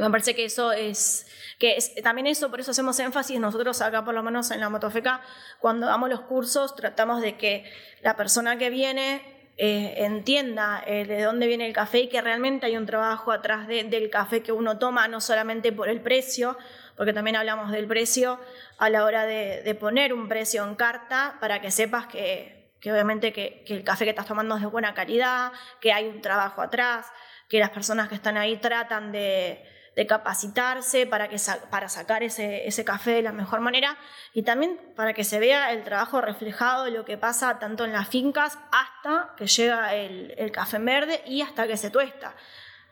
Me 0.00 0.10
parece 0.10 0.34
que 0.34 0.44
eso 0.44 0.72
es 0.72 1.26
que 1.58 1.78
también 2.04 2.28
eso, 2.28 2.50
por 2.50 2.60
eso 2.60 2.70
hacemos 2.70 2.98
énfasis 3.00 3.40
nosotros 3.40 3.82
acá, 3.82 4.04
por 4.04 4.14
lo 4.14 4.22
menos 4.22 4.50
en 4.52 4.60
la 4.60 4.68
Motofeca, 4.68 5.22
cuando 5.58 5.86
damos 5.86 6.08
los 6.08 6.20
cursos, 6.20 6.76
tratamos 6.76 7.20
de 7.20 7.36
que 7.36 7.64
la 8.00 8.16
persona 8.16 8.58
que 8.58 8.70
viene 8.70 9.22
eh, 9.56 10.04
entienda 10.04 10.84
eh, 10.86 11.04
de 11.04 11.22
dónde 11.22 11.48
viene 11.48 11.66
el 11.66 11.72
café 11.72 11.98
y 11.98 12.08
que 12.08 12.20
realmente 12.20 12.66
hay 12.66 12.76
un 12.76 12.86
trabajo 12.86 13.32
atrás 13.32 13.66
del 13.66 14.08
café 14.08 14.40
que 14.40 14.52
uno 14.52 14.78
toma, 14.78 15.08
no 15.08 15.20
solamente 15.20 15.72
por 15.72 15.88
el 15.88 16.00
precio, 16.00 16.56
porque 16.96 17.12
también 17.12 17.34
hablamos 17.34 17.72
del 17.72 17.88
precio 17.88 18.38
a 18.78 18.88
la 18.88 19.04
hora 19.04 19.26
de, 19.26 19.76
poner 19.80 20.12
un 20.12 20.28
precio 20.28 20.62
en 20.62 20.76
carta 20.76 21.38
para 21.40 21.60
que 21.60 21.72
sepas 21.72 22.06
que, 22.06 22.70
obviamente 22.84 23.32
que, 23.32 23.64
que, 23.66 23.74
el 23.74 23.82
café 23.82 24.04
que 24.04 24.10
estás 24.10 24.26
tomando 24.26 24.54
es 24.54 24.60
de 24.60 24.68
buena 24.68 24.94
calidad, 24.94 25.50
que 25.80 25.92
hay 25.92 26.06
un 26.06 26.20
trabajo 26.20 26.62
atrás, 26.62 27.06
que 27.48 27.58
las 27.58 27.70
personas 27.70 28.08
que 28.08 28.14
están 28.14 28.36
ahí 28.36 28.58
tratan 28.58 29.10
de, 29.10 29.64
de 29.98 30.06
capacitarse 30.06 31.08
para, 31.08 31.26
que, 31.26 31.38
para 31.70 31.88
sacar 31.88 32.22
ese, 32.22 32.68
ese, 32.68 32.84
café 32.84 33.14
de 33.14 33.22
la 33.22 33.32
mejor 33.32 33.58
manera 33.58 33.98
y 34.32 34.44
también 34.44 34.78
para 34.94 35.12
que 35.12 35.24
se 35.24 35.40
vea 35.40 35.72
el 35.72 35.82
trabajo 35.82 36.20
reflejado 36.20 36.88
lo 36.88 37.04
que 37.04 37.18
pasa 37.18 37.58
tanto 37.58 37.84
en 37.84 37.92
las 37.92 38.06
fincas 38.06 38.60
hasta 38.70 39.34
que 39.36 39.48
llega 39.48 39.96
el, 39.96 40.36
el 40.38 40.52
café 40.52 40.78
verde 40.78 41.20
y 41.26 41.42
hasta 41.42 41.66
que 41.66 41.76
se 41.76 41.90
tuesta, 41.90 42.36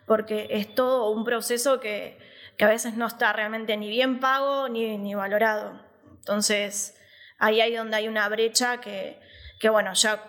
porque 0.05 0.49
es 0.51 0.75
todo 0.75 1.11
un 1.11 1.25
proceso 1.25 1.79
que, 1.79 2.19
que 2.57 2.65
a 2.65 2.69
veces 2.69 2.95
no 2.97 3.07
está 3.07 3.33
realmente 3.33 3.77
ni 3.77 3.89
bien 3.89 4.19
pago 4.19 4.69
ni, 4.69 4.99
ni 4.99 5.15
valorado. 5.15 5.81
Entonces, 6.17 7.01
ahí 7.39 7.61
hay 7.61 7.77
donde 7.77 7.99
hay 7.99 8.09
una 8.09 8.29
brecha 8.29 8.81
que, 8.81 9.21
que 9.61 9.69
bueno, 9.69 9.93
ya 9.93 10.21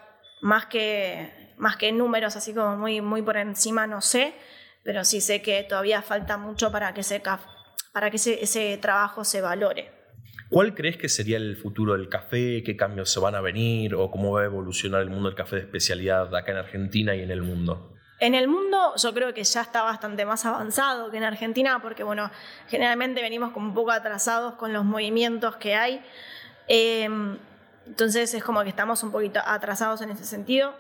más 0.42 0.68
que, 0.68 1.56
más 1.58 1.76
que 1.76 1.92
números 1.92 2.36
así 2.36 2.54
como 2.54 2.78
muy, 2.78 3.02
muy 3.02 3.24
por 3.24 3.38
encima 3.38 3.88
no 3.88 4.00
sé, 4.00 4.36
pero 4.88 5.04
sí 5.04 5.20
sé 5.20 5.42
que 5.42 5.66
todavía 5.66 6.02
falta 6.02 6.38
mucho 6.38 6.72
para 6.72 6.94
que, 6.94 7.02
ese, 7.02 7.22
para 7.92 8.10
que 8.10 8.16
ese, 8.16 8.78
trabajo 8.78 9.26
se 9.26 9.42
valore. 9.42 9.92
¿Cuál 10.50 10.74
crees 10.74 10.96
que 10.96 11.10
sería 11.10 11.36
el 11.36 11.58
futuro 11.58 11.92
del 11.92 12.08
café? 12.08 12.64
¿Qué 12.64 12.78
cambios 12.78 13.12
se 13.12 13.20
van 13.20 13.36
a 13.36 13.42
venir? 13.42 13.96
¿O 13.96 14.10
cómo 14.10 14.32
va 14.32 14.44
a 14.44 14.46
evolucionar 14.46 15.02
el 15.02 15.10
mundo 15.10 15.28
del 15.28 15.36
café 15.36 15.58
de 15.58 15.64
especialidad 15.64 16.34
acá 16.34 16.54
en 16.54 16.60
Argentina 16.60 17.14
y 17.18 17.22
en 17.22 17.32
el 17.32 17.42
mundo? 17.42 17.98
En 18.22 18.34
el 18.34 18.48
mundo 18.48 18.94
yo 18.96 19.14
creo 19.14 19.34
que 19.34 19.44
ya 19.44 19.60
está 19.60 19.84
bastante 19.84 20.26
más 20.26 20.46
avanzado 20.46 21.12
que 21.12 21.18
en 21.18 21.26
Argentina 21.26 21.82
porque, 21.82 22.04
bueno, 22.04 22.32
generalmente 22.70 23.22
venimos 23.22 23.52
como 23.52 23.68
un 23.68 23.74
poco 23.74 23.92
atrasados 23.92 24.54
con 24.54 24.72
los 24.72 24.86
movimientos 24.86 25.58
que 25.58 25.76
hay. 25.76 26.02
Em, 26.70 27.38
entonces 27.86 28.34
es 28.34 28.42
como 28.42 28.64
que 28.64 28.70
estamos 28.70 29.04
un 29.04 29.12
poquito 29.12 29.42
atrasados 29.46 30.02
en 30.02 30.12
ese 30.12 30.24
sentido. 30.24 30.74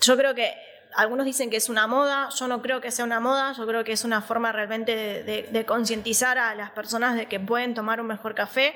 Yo 0.00 0.16
creo 0.16 0.36
que 0.36 0.54
algunos 0.94 1.26
dicen 1.26 1.50
que 1.50 1.56
es 1.56 1.68
una 1.68 1.86
moda, 1.86 2.28
yo 2.30 2.48
no 2.48 2.62
creo 2.62 2.80
que 2.80 2.90
sea 2.90 3.04
una 3.04 3.20
moda, 3.20 3.52
yo 3.52 3.66
creo 3.66 3.84
que 3.84 3.92
es 3.92 4.04
una 4.04 4.20
forma 4.20 4.52
realmente 4.52 4.94
de, 4.94 5.66
concientizar 5.66 6.38
a 6.38 6.54
las 6.54 6.70
personas 6.70 7.16
de 7.16 7.26
que 7.26 7.40
pueden 7.40 7.74
tomar 7.74 8.00
un 8.00 8.06
mejor 8.06 8.34
café, 8.34 8.74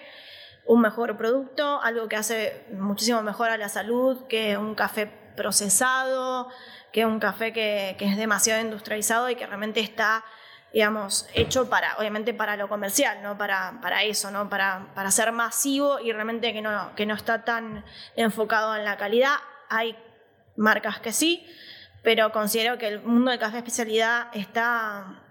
un 0.65 0.81
mejor 0.81 1.17
producto, 1.17 1.81
algo 1.83 2.09
que 2.09 2.17
hace 2.17 2.67
muchísimo 2.73 3.23
mejor 3.23 3.51
a 3.51 3.57
la 3.57 3.69
salud 3.69 4.27
que 4.29 4.57
un 4.57 4.75
café 4.75 5.07
procesado, 5.37 6.49
que 6.93 7.05
un 7.05 7.21
café 7.21 7.53
que, 7.53 7.97
es 7.99 8.17
demasiado 8.17 8.61
industrializado 8.61 9.29
y 9.31 9.37
que 9.37 9.47
realmente 9.47 9.81
está 9.81 10.25
digamos, 10.73 11.27
hecho 11.33 11.71
para, 11.71 11.97
obviamente 11.97 12.35
para 12.35 12.57
lo 12.57 12.69
comercial, 12.69 13.23
¿no? 13.23 13.39
Para, 13.39 13.79
para 13.81 14.03
eso, 14.03 14.31
¿no? 14.31 14.51
Para, 14.51 14.89
para 14.95 15.11
ser 15.11 15.33
masivo 15.33 16.01
y 16.01 16.13
realmente 16.13 16.53
que 16.53 16.61
no, 16.61 16.95
que 16.95 17.07
no 17.07 17.15
está 17.15 17.45
tan 17.45 17.83
enfocado 18.15 18.77
en 18.77 18.85
la 18.85 18.99
calidad. 18.99 19.37
Hay 19.71 19.97
marcas 20.57 21.01
que 21.01 21.13
sí, 21.13 21.47
pero 22.07 22.31
considero 22.31 22.79
que 22.79 22.87
el 22.87 23.03
mundo 23.03 23.33
de 23.33 23.39
café 23.41 23.57
especialidad 23.57 24.29
está, 24.33 25.25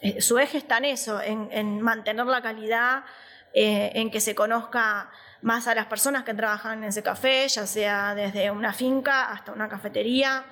eh, 0.00 0.22
su 0.22 0.38
eje 0.38 0.56
está 0.56 0.78
en 0.78 0.86
eso, 0.86 1.20
en, 1.20 1.82
mantener 1.82 2.24
la 2.24 2.40
calidad, 2.40 3.04
eh, 3.52 3.92
en 3.96 4.10
que 4.10 4.18
se 4.18 4.34
conozca 4.34 5.10
más 5.42 5.68
a 5.68 5.74
las 5.74 5.84
personas 5.84 6.24
que 6.24 6.32
trabajan 6.32 6.78
en 6.78 6.84
ese 6.84 7.02
café, 7.02 7.46
ya 7.48 7.66
sea 7.66 8.14
desde 8.14 8.50
una 8.50 8.72
finca 8.72 9.30
hasta 9.30 9.52
una 9.52 9.68
cafetería. 9.68 10.46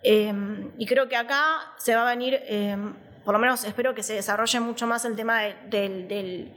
Em, 0.00 0.70
y 0.78 0.86
creo 0.86 1.08
que 1.08 1.16
acá 1.16 1.72
se 1.76 1.96
va 1.96 2.02
a 2.02 2.10
venir, 2.14 2.40
em, 2.46 2.94
por 3.24 3.34
lo 3.34 3.40
menos 3.40 3.64
espero 3.64 3.96
que 3.96 4.04
se 4.04 4.14
desarrolle 4.14 4.60
mucho 4.60 4.86
más 4.86 5.04
el 5.06 5.16
tema 5.16 5.40
de, 5.40 6.52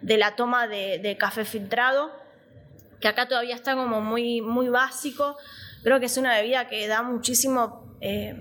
la 0.00 0.36
toma 0.36 0.68
de, 0.68 1.16
café 1.18 1.44
filtrado, 1.44 2.12
que 3.00 3.08
acá 3.08 3.26
todavía 3.26 3.56
está 3.56 3.74
como 3.74 4.00
muy, 4.00 4.40
muy 4.40 4.68
básico. 4.68 5.36
Creo 5.82 5.98
que 5.98 6.06
es 6.06 6.16
una 6.16 6.36
bebida 6.36 6.68
que 6.68 6.86
da 6.86 7.02
muchísimo 7.02 7.82
eh, 8.02 8.34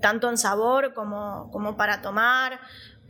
tanto 0.00 0.28
en 0.28 0.38
sabor 0.38 0.94
como, 0.94 1.50
como 1.50 1.76
para 1.76 2.02
tomar, 2.02 2.60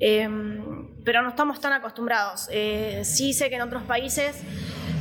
Em, 0.00 1.02
pero 1.04 1.22
no 1.22 1.30
estamos 1.30 1.60
tan 1.60 1.72
acostumbrados. 1.72 2.48
Eh, 2.50 3.02
sí 3.04 3.32
sé 3.32 3.48
que 3.50 3.56
en 3.56 3.62
otros 3.62 3.82
países 3.82 4.42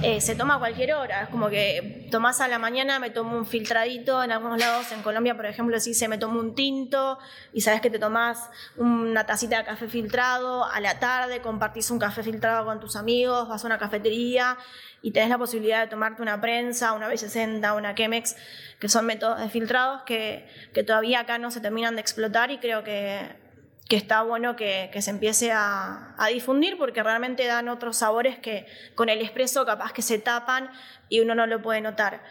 eh, 0.02 0.22
se 0.22 0.36
toma 0.36 0.56
a 0.56 0.60
cualquier 0.60 0.94
hora. 0.94 1.24
Es 1.24 1.30
como 1.30 1.50
que 1.50 2.08
tomás 2.12 2.40
a 2.42 2.48
la 2.48 2.60
mañana, 2.60 3.00
me 3.00 3.10
tomo 3.10 3.38
un 3.38 3.46
filtradito. 3.46 4.24
En 4.24 4.32
algunos 4.32 4.60
lados, 4.60 4.92
en 4.92 5.02
Colombia, 5.02 5.36
por 5.36 5.46
ejemplo, 5.46 5.80
sí 5.80 5.94
se 5.94 6.08
me 6.08 6.18
toma 6.18 6.40
un 6.40 6.56
tinto 6.56 7.20
y 7.54 7.62
sabes 7.62 7.82
que 7.82 7.90
te 7.90 8.00
tomás 8.00 8.50
una 8.78 9.26
tacita 9.26 9.58
de 9.58 9.66
café 9.66 9.88
filtrado. 9.88 10.66
A 10.66 10.80
la 10.80 11.00
tarde 11.00 11.42
compartís 11.42 11.92
un 11.92 12.00
café 12.00 12.24
filtrado 12.24 12.66
con 12.66 12.80
tus 12.80 12.96
amigos, 12.96 13.48
vas 13.50 13.64
a 13.64 13.68
una 13.68 13.78
cafetería 13.78 14.58
y 15.02 15.12
tenés 15.12 15.30
la 15.30 15.38
posibilidad 15.38 15.82
de 15.82 15.88
tomarte 15.88 16.22
una 16.22 16.42
prensa, 16.42 16.94
una 16.94 17.12
B60, 17.12 17.76
una 17.76 17.94
Chemex, 17.94 18.36
que 18.80 18.90
son 18.90 19.06
métodos 19.06 19.40
de 19.40 19.50
filtrados 19.50 20.04
que, 20.04 20.48
que 20.74 20.84
todavía 20.84 21.22
acá 21.22 21.38
no 21.38 21.52
se 21.52 21.60
terminan 21.60 21.96
de 21.96 22.02
explotar 22.02 22.50
y 22.52 22.58
creo 22.58 22.84
que 22.84 23.47
que 23.88 23.96
está 23.96 24.22
bueno 24.22 24.56
que, 24.56 24.92
se 25.00 25.10
empiece 25.10 25.52
a, 25.52 26.16
difundir 26.32 26.78
porque 26.78 27.04
realmente 27.04 27.46
dan 27.46 27.70
otros 27.70 27.98
sabores 27.98 28.38
que 28.38 28.66
con 28.96 29.10
el 29.10 29.22
expreso 29.22 29.66
capaz 29.66 29.94
que 29.94 30.02
se 30.02 30.20
tapan 30.20 30.70
y 31.10 31.22
uno 31.22 31.36
no 31.36 31.48
lo 31.48 31.62
puede 31.62 31.82
notar. 31.82 32.22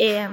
Eh, 0.00 0.28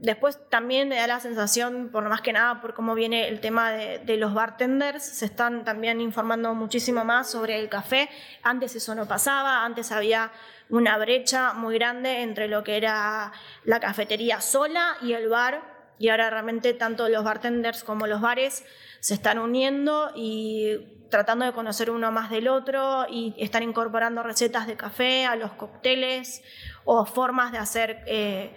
después 0.00 0.38
también 0.48 0.88
me 0.88 0.96
da 0.96 1.06
la 1.06 1.20
sensación, 1.20 1.90
por 1.92 2.08
más 2.08 2.22
que 2.22 2.32
nada, 2.32 2.62
por 2.62 2.72
cómo 2.72 2.94
viene 2.94 3.28
el 3.28 3.40
tema 3.40 3.70
de, 3.70 4.16
los 4.16 4.32
bartenders, 4.32 5.04
se 5.04 5.26
están 5.26 5.62
también 5.62 6.00
informando 6.00 6.54
muchísimo 6.54 7.04
más 7.04 7.30
sobre 7.30 7.58
el 7.58 7.68
café. 7.68 8.08
Antes 8.42 8.76
eso 8.76 8.94
no 8.94 9.06
pasaba, 9.06 9.66
antes 9.66 9.92
había 9.92 10.32
una 10.70 10.96
brecha 10.96 11.52
muy 11.52 11.74
grande 11.74 12.22
entre 12.22 12.48
lo 12.48 12.64
que 12.64 12.78
era 12.78 13.32
la 13.64 13.80
cafetería 13.80 14.40
sola 14.40 14.96
y 15.02 15.12
el 15.12 15.28
bar, 15.28 15.60
y 16.00 16.08
ahora 16.08 16.30
realmente 16.30 16.72
tanto 16.72 17.10
los 17.10 17.22
bartenders 17.22 17.84
como 17.84 18.06
los 18.06 18.22
bares 18.22 18.64
se 19.00 19.12
están 19.12 19.38
uniendo 19.38 20.10
y 20.16 20.78
tratando 21.10 21.44
de 21.44 21.52
conocer 21.52 21.90
uno 21.90 22.10
más 22.10 22.30
del 22.30 22.48
otro 22.48 23.04
y 23.10 23.34
están 23.36 23.62
incorporando 23.62 24.22
recetas 24.22 24.66
de 24.66 24.78
café 24.78 25.26
a 25.26 25.36
los 25.36 25.52
cócteles 25.52 26.42
o 26.86 27.04
formas 27.04 27.52
de 27.52 27.58
hacer 27.58 28.02
eh, 28.06 28.54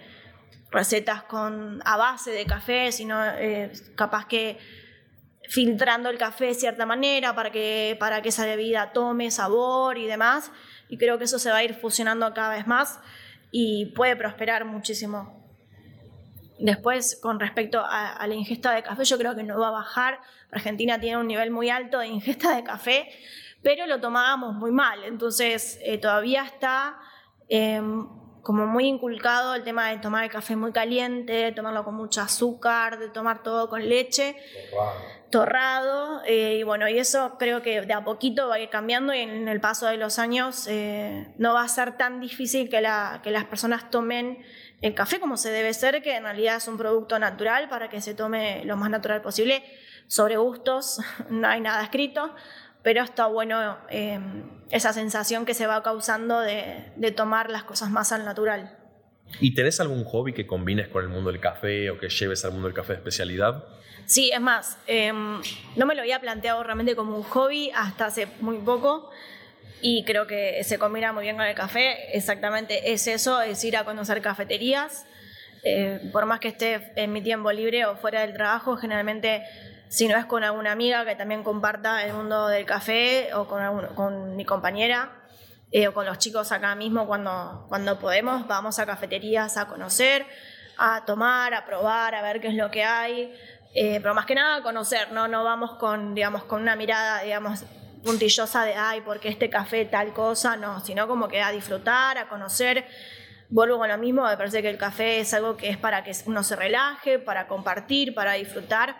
recetas 0.70 1.24
con, 1.24 1.82
a 1.84 1.98
base 1.98 2.30
de 2.30 2.46
café, 2.46 2.90
sino 2.92 3.22
eh, 3.22 3.70
capaz 3.94 4.26
que 4.26 4.58
filtrando 5.46 6.08
el 6.08 6.16
café 6.16 6.46
de 6.46 6.54
cierta 6.54 6.86
manera 6.86 7.34
para 7.34 7.52
que, 7.52 7.94
para 8.00 8.22
que 8.22 8.30
esa 8.30 8.46
bebida 8.46 8.92
tome 8.94 9.30
sabor 9.30 9.98
y 9.98 10.06
demás. 10.06 10.50
Y 10.88 10.96
creo 10.96 11.18
que 11.18 11.24
eso 11.24 11.38
se 11.38 11.50
va 11.50 11.58
a 11.58 11.64
ir 11.64 11.74
fusionando 11.74 12.32
cada 12.32 12.54
vez 12.54 12.66
más 12.66 13.00
y 13.50 13.92
puede 13.94 14.16
prosperar 14.16 14.64
muchísimo. 14.64 15.43
Después, 16.58 17.18
con 17.20 17.40
respecto 17.40 17.82
a, 17.84 18.24
la 18.26 18.34
ingesta 18.34 18.72
de 18.72 18.82
café, 18.82 19.04
yo 19.04 19.18
creo 19.18 19.34
que 19.34 19.42
no 19.42 19.58
va 19.58 19.68
a 19.68 19.72
bajar. 19.72 20.20
Argentina 20.52 21.00
tiene 21.00 21.18
un 21.18 21.26
nivel 21.26 21.50
muy 21.50 21.68
alto 21.68 21.98
de 21.98 22.06
ingesta 22.06 22.54
de 22.54 22.62
café, 22.62 23.08
pero 23.62 23.86
lo 23.86 24.00
tomábamos 24.00 24.54
muy 24.54 24.70
mal. 24.70 25.02
Entonces, 25.04 25.78
eh, 25.82 25.98
todavía 25.98 26.44
está 26.44 26.96
em, 27.48 28.06
como 28.44 28.66
muy 28.66 28.86
inculcado 28.86 29.54
el 29.54 29.64
tema 29.64 29.88
de 29.88 29.98
tomar 29.98 30.22
el 30.22 30.30
café 30.30 30.54
muy 30.54 30.70
caliente, 30.70 31.32
de 31.32 31.52
tomarlo 31.52 31.82
con 31.82 31.94
mucho 31.94 32.20
azúcar, 32.20 32.98
de 32.98 33.08
tomar 33.08 33.42
todo 33.42 33.70
con 33.70 33.88
leche, 33.88 34.36
torrado. 35.30 36.20
Eh, 36.26 36.58
y 36.60 36.62
bueno, 36.62 36.86
y 36.86 36.98
eso 36.98 37.36
creo 37.38 37.62
que 37.62 37.80
de 37.80 37.92
a 37.94 38.04
poquito 38.04 38.46
va 38.46 38.56
a 38.56 38.58
ir 38.60 38.68
cambiando 38.68 39.14
y 39.14 39.20
en 39.20 39.48
el 39.48 39.60
paso 39.62 39.86
de 39.86 39.96
los 39.96 40.18
años 40.18 40.66
eh, 40.68 41.26
no 41.38 41.54
va 41.54 41.62
a 41.62 41.68
ser 41.68 41.96
tan 41.96 42.20
difícil 42.20 42.68
que, 42.68 42.82
la, 42.82 43.20
que 43.22 43.30
las 43.30 43.46
personas 43.46 43.90
tomen 43.90 44.44
el 44.82 44.94
café 44.94 45.18
como 45.18 45.38
se 45.38 45.50
debe 45.50 45.72
ser, 45.72 46.02
que 46.02 46.14
en 46.14 46.24
realidad 46.24 46.56
es 46.56 46.68
un 46.68 46.76
producto 46.76 47.18
natural 47.18 47.70
para 47.70 47.88
que 47.88 48.02
se 48.02 48.14
tome 48.14 48.62
lo 48.66 48.76
más 48.76 48.90
natural 48.90 49.22
posible. 49.22 49.64
Sobre 50.06 50.36
gustos 50.36 51.00
no 51.30 51.48
hay 51.48 51.62
nada 51.62 51.82
escrito, 51.82 52.34
pero 52.84 53.02
está 53.02 53.26
bueno 53.26 53.78
eh, 53.88 54.20
esa 54.70 54.92
sensación 54.92 55.46
que 55.46 55.54
se 55.54 55.66
va 55.66 55.82
causando 55.82 56.38
de, 56.40 57.12
tomar 57.16 57.50
las 57.50 57.64
cosas 57.64 57.90
más 57.90 58.12
al 58.12 58.26
natural. 58.26 58.76
¿Y 59.40 59.54
tenés 59.54 59.80
algún 59.80 60.04
hobby 60.04 60.34
que 60.34 60.46
combines 60.46 60.88
con 60.88 61.02
el 61.02 61.08
mundo 61.08 61.32
del 61.32 61.40
café 61.40 61.90
o 61.90 61.98
que 61.98 62.10
lleves 62.10 62.44
al 62.44 62.52
mundo 62.52 62.68
del 62.68 62.74
café 62.74 62.92
de 62.92 62.98
especialidad? 62.98 63.64
Sí, 64.04 64.30
es 64.32 64.40
más, 64.40 64.76
em, 64.86 65.40
no 65.76 65.86
me 65.86 65.94
lo 65.94 66.02
había 66.02 66.20
planteado 66.20 66.62
realmente 66.62 66.94
como 66.94 67.16
un 67.16 67.22
hobby 67.22 67.70
hasta 67.74 68.04
hace 68.04 68.28
muy 68.40 68.58
poco 68.58 69.10
y 69.80 70.04
creo 70.04 70.26
que 70.26 70.62
se 70.62 70.78
combina 70.78 71.14
muy 71.14 71.24
bien 71.24 71.36
con 71.36 71.46
el 71.46 71.54
café. 71.54 72.14
Exactamente 72.14 72.92
es 72.92 73.06
eso, 73.06 73.40
es 73.40 73.64
ir 73.64 73.78
a 73.78 73.84
conocer 73.86 74.20
cafeterías. 74.20 75.06
Eh, 75.62 76.10
por 76.12 76.26
más 76.26 76.40
que 76.40 76.48
esté 76.48 76.92
en 76.96 77.14
mi 77.14 77.22
tiempo 77.22 77.50
libre 77.50 77.86
o 77.86 77.96
fuera 77.96 78.20
del 78.20 78.34
trabajo, 78.34 78.76
generalmente 78.76 79.42
si 79.94 80.08
no 80.08 80.18
es 80.18 80.24
con 80.24 80.42
alguna 80.42 80.72
amiga 80.72 81.04
que 81.04 81.14
también 81.14 81.44
comparta 81.44 82.04
el 82.04 82.14
mundo 82.14 82.48
del 82.48 82.66
café 82.66 83.32
o 83.32 83.46
con, 83.46 83.94
con 83.94 84.34
mi 84.34 84.44
compañera 84.44 85.12
eh, 85.70 85.86
o 85.86 85.94
con 85.94 86.04
los 86.04 86.18
chicos 86.18 86.50
acá 86.50 86.74
mismo 86.74 87.06
cuando, 87.06 87.66
cuando 87.68 87.96
podemos, 88.00 88.44
vamos 88.48 88.80
a 88.80 88.86
cafeterías 88.86 89.56
a 89.56 89.68
conocer, 89.68 90.26
a 90.78 91.04
tomar, 91.04 91.54
a 91.54 91.64
probar, 91.64 92.16
a 92.16 92.22
ver 92.22 92.40
qué 92.40 92.48
es 92.48 92.54
lo 92.54 92.72
que 92.72 92.82
hay. 92.82 93.32
Eh, 93.72 94.00
pero 94.00 94.14
más 94.14 94.26
que 94.26 94.34
nada 94.34 94.56
a 94.56 94.62
conocer, 94.62 95.12
¿no? 95.12 95.28
no 95.28 95.44
vamos 95.44 95.76
con, 95.76 96.12
digamos, 96.16 96.42
con 96.42 96.60
una 96.60 96.74
mirada 96.74 97.22
digamos, 97.22 97.62
puntillosa 98.02 98.64
de, 98.64 98.74
ay, 98.74 99.00
porque 99.02 99.28
este 99.28 99.48
café 99.48 99.84
tal 99.84 100.12
cosa, 100.12 100.56
no, 100.56 100.80
sino 100.80 101.06
como 101.06 101.28
que 101.28 101.40
a 101.40 101.52
disfrutar, 101.52 102.18
a 102.18 102.28
conocer. 102.28 102.84
Vuelvo 103.48 103.78
con 103.78 103.88
lo 103.88 103.98
mismo, 103.98 104.24
me 104.24 104.36
parece 104.36 104.60
que 104.60 104.70
el 104.70 104.78
café 104.78 105.20
es 105.20 105.32
algo 105.34 105.56
que 105.56 105.68
es 105.68 105.76
para 105.76 106.02
que 106.02 106.10
uno 106.26 106.42
se 106.42 106.56
relaje, 106.56 107.20
para 107.20 107.46
compartir, 107.46 108.12
para 108.12 108.32
disfrutar. 108.32 108.96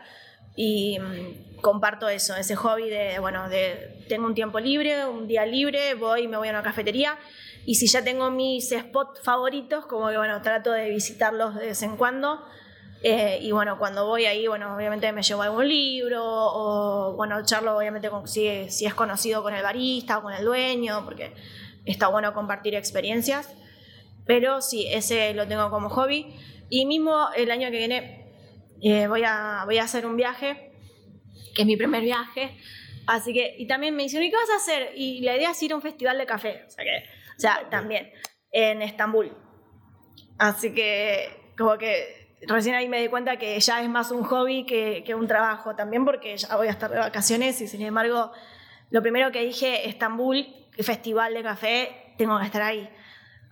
Y 0.56 0.98
mm, 0.98 1.60
comparto 1.60 2.08
eso, 2.08 2.36
ese 2.36 2.54
hobby 2.56 2.88
de, 2.88 3.18
bueno, 3.18 3.48
de 3.48 4.04
tengo 4.08 4.26
un 4.26 4.34
tiempo 4.34 4.60
libre, 4.60 5.06
un 5.06 5.26
día 5.26 5.46
libre, 5.46 5.94
voy 5.94 6.28
me 6.28 6.36
voy 6.36 6.48
a 6.48 6.50
una 6.52 6.62
cafetería. 6.62 7.18
Y 7.66 7.76
si 7.76 7.86
ya 7.86 8.04
tengo 8.04 8.30
mis 8.30 8.70
spots 8.70 9.20
favoritos, 9.22 9.86
como 9.86 10.08
que, 10.10 10.18
bueno, 10.18 10.40
trato 10.42 10.72
de 10.72 10.90
visitarlos 10.90 11.54
de 11.54 11.66
vez 11.66 11.82
en 11.82 11.96
cuando 11.96 12.44
eh, 13.06 13.38
y 13.42 13.52
bueno, 13.52 13.78
cuando 13.78 14.06
voy 14.06 14.24
ahí, 14.24 14.46
bueno, 14.46 14.74
obviamente 14.74 15.12
me 15.12 15.22
llevo 15.22 15.42
algún 15.42 15.68
libro 15.68 16.24
o, 16.24 17.12
bueno, 17.14 17.44
charlo 17.44 17.76
obviamente 17.76 18.08
con, 18.08 18.26
si, 18.26 18.70
si 18.70 18.86
es 18.86 18.94
conocido 18.94 19.42
con 19.42 19.52
el 19.52 19.62
barista 19.62 20.16
o 20.16 20.22
con 20.22 20.32
el 20.32 20.42
dueño, 20.42 21.04
porque 21.04 21.34
está 21.84 22.08
bueno 22.08 22.32
compartir 22.32 22.74
experiencias. 22.74 23.54
Pero 24.24 24.62
sí, 24.62 24.86
ese 24.90 25.34
lo 25.34 25.46
tengo 25.46 25.68
como 25.68 25.90
hobby. 25.90 26.34
Y 26.70 26.86
mismo 26.86 27.28
el 27.36 27.50
año 27.50 27.70
que 27.70 27.76
viene 27.76 28.23
eh, 28.82 29.06
voy, 29.06 29.22
a, 29.24 29.62
voy 29.64 29.78
a 29.78 29.84
hacer 29.84 30.06
un 30.06 30.16
viaje, 30.16 30.72
que 31.54 31.62
es 31.62 31.66
mi 31.66 31.76
primer 31.76 32.02
viaje. 32.02 32.56
Así 33.06 33.32
que, 33.32 33.54
y 33.58 33.66
también 33.66 33.94
me 33.94 34.04
dijeron, 34.04 34.24
¿y 34.24 34.30
qué 34.30 34.36
vas 34.36 34.50
a 34.50 34.56
hacer? 34.56 34.92
Y 34.96 35.20
la 35.20 35.36
idea 35.36 35.50
es 35.50 35.62
ir 35.62 35.72
a 35.72 35.76
un 35.76 35.82
festival 35.82 36.18
de 36.18 36.26
café. 36.26 36.64
O 36.66 36.70
sea, 36.70 36.84
que, 36.84 37.04
o 37.36 37.40
sea 37.40 37.68
también, 37.70 38.10
en 38.50 38.82
Estambul. 38.82 39.36
Así 40.38 40.74
que, 40.74 41.52
como 41.56 41.76
que 41.78 42.24
recién 42.46 42.74
ahí 42.74 42.88
me 42.88 43.00
di 43.00 43.08
cuenta 43.08 43.36
que 43.36 43.58
ya 43.60 43.82
es 43.82 43.88
más 43.88 44.10
un 44.10 44.24
hobby 44.24 44.64
que, 44.66 45.14
un 45.14 45.26
trabajo 45.26 45.74
también 45.74 46.04
porque 46.04 46.36
ya 46.36 46.56
voy 46.56 46.68
a 46.68 46.70
estar 46.70 46.90
de 46.90 46.98
vacaciones 46.98 47.60
y 47.60 47.68
sin 47.68 47.82
embargo 47.82 48.32
lo 48.90 49.02
primero 49.02 49.32
que 49.32 49.42
dije, 49.44 49.88
Estambul, 49.88 50.46
Festival 50.78 51.34
de 51.34 51.42
Café, 51.42 52.14
tengo 52.16 52.38
que 52.38 52.44
estar 52.46 52.62
ahí. 52.62 52.88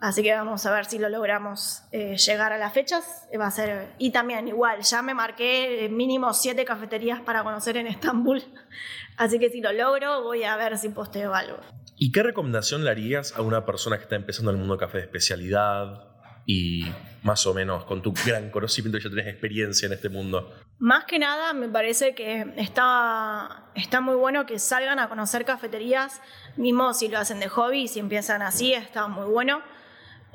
Así 0.03 0.25
que 0.25 0.35
vamos 0.35 0.67
a 0.67 0.73
ver 0.73 0.87
si 0.87 0.99
lo 0.99 1.09
logramos 1.09 1.85
eh, 1.93 2.17
llegar 2.17 2.53
a 2.53 2.59
las 2.59 2.73
fechas. 2.73 3.29
Va 3.41 3.47
a 3.47 3.51
ser, 3.53 3.93
y 3.99 4.11
también 4.11 4.49
igual, 4.49 4.83
ya 4.83 5.01
me 5.01 5.15
marqué 5.15 5.89
mínimo 5.93 6.35
siete 6.35 6.65
cafeterías 6.65 7.21
para 7.21 7.45
conocer 7.45 7.77
en 7.77 7.87
Estambul. 7.87 8.43
Así 9.17 9.39
que 9.39 9.49
si 9.49 9.61
lo 9.61 9.73
logro, 9.73 10.25
voy 10.25 10.43
a 10.43 10.57
ver 10.57 10.77
si 10.77 10.89
posteo 10.89 11.33
algo. 11.33 11.59
¿Y 11.97 12.11
qué 12.11 12.25
recomendación 12.25 12.83
le 12.83 12.91
harías 12.91 13.37
a 13.37 13.43
una 13.43 13.65
persona 13.65 13.97
que 13.97 14.03
está 14.03 14.17
empezando 14.17 14.51
en 14.51 14.57
el 14.57 14.61
mundo 14.63 14.77
café 14.77 14.99
de 14.99 15.05
especialidad 15.05 16.09
y 16.47 16.91
más 17.23 17.47
o 17.47 17.55
menos 17.55 17.85
con 17.85 18.03
tu 18.03 18.13
gran 18.27 18.51
conocimiento 18.51 18.99
ya 18.99 19.09
tenés 19.09 19.29
experiencia 19.29 19.87
en 19.87 19.93
este 19.93 20.09
mundo? 20.09 20.53
Más 20.81 21.05
que 21.05 21.21
nada 21.21 21.53
me 21.53 21.69
parece 21.69 22.17
que 22.17 22.53
está, 22.57 23.67
está 23.77 24.01
muy 24.01 24.17
bueno 24.17 24.47
que 24.47 24.59
salgan 24.59 24.99
a 24.99 25.09
conocer 25.09 25.45
cafeterías, 25.45 26.21
mismo 26.57 26.93
si 26.93 27.07
lo 27.07 27.21
hacen 27.21 27.39
de 27.39 27.49
hobby, 27.49 27.87
si 27.87 28.01
empiezan 28.01 28.43
así, 28.43 28.75
está 28.75 29.07
muy 29.07 29.31
bueno. 29.31 29.63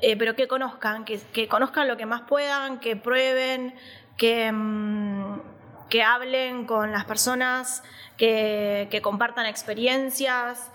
Eh, 0.00 0.16
pero 0.16 0.36
que 0.36 0.46
conozcan, 0.46 1.04
que, 1.04 1.20
que, 1.32 1.48
conozcan 1.48 1.88
lo 1.88 1.96
que 1.96 2.06
más 2.06 2.22
puedan, 2.22 2.78
que 2.78 2.96
prueben, 2.96 3.74
que, 4.16 4.52
mm, 4.52 5.40
que 5.88 6.02
hablen 6.02 6.66
con 6.66 6.92
las 6.92 7.04
personas, 7.04 7.82
que, 8.16 8.88
que 8.90 9.02
compartan 9.02 9.46
experiencias. 9.46 10.70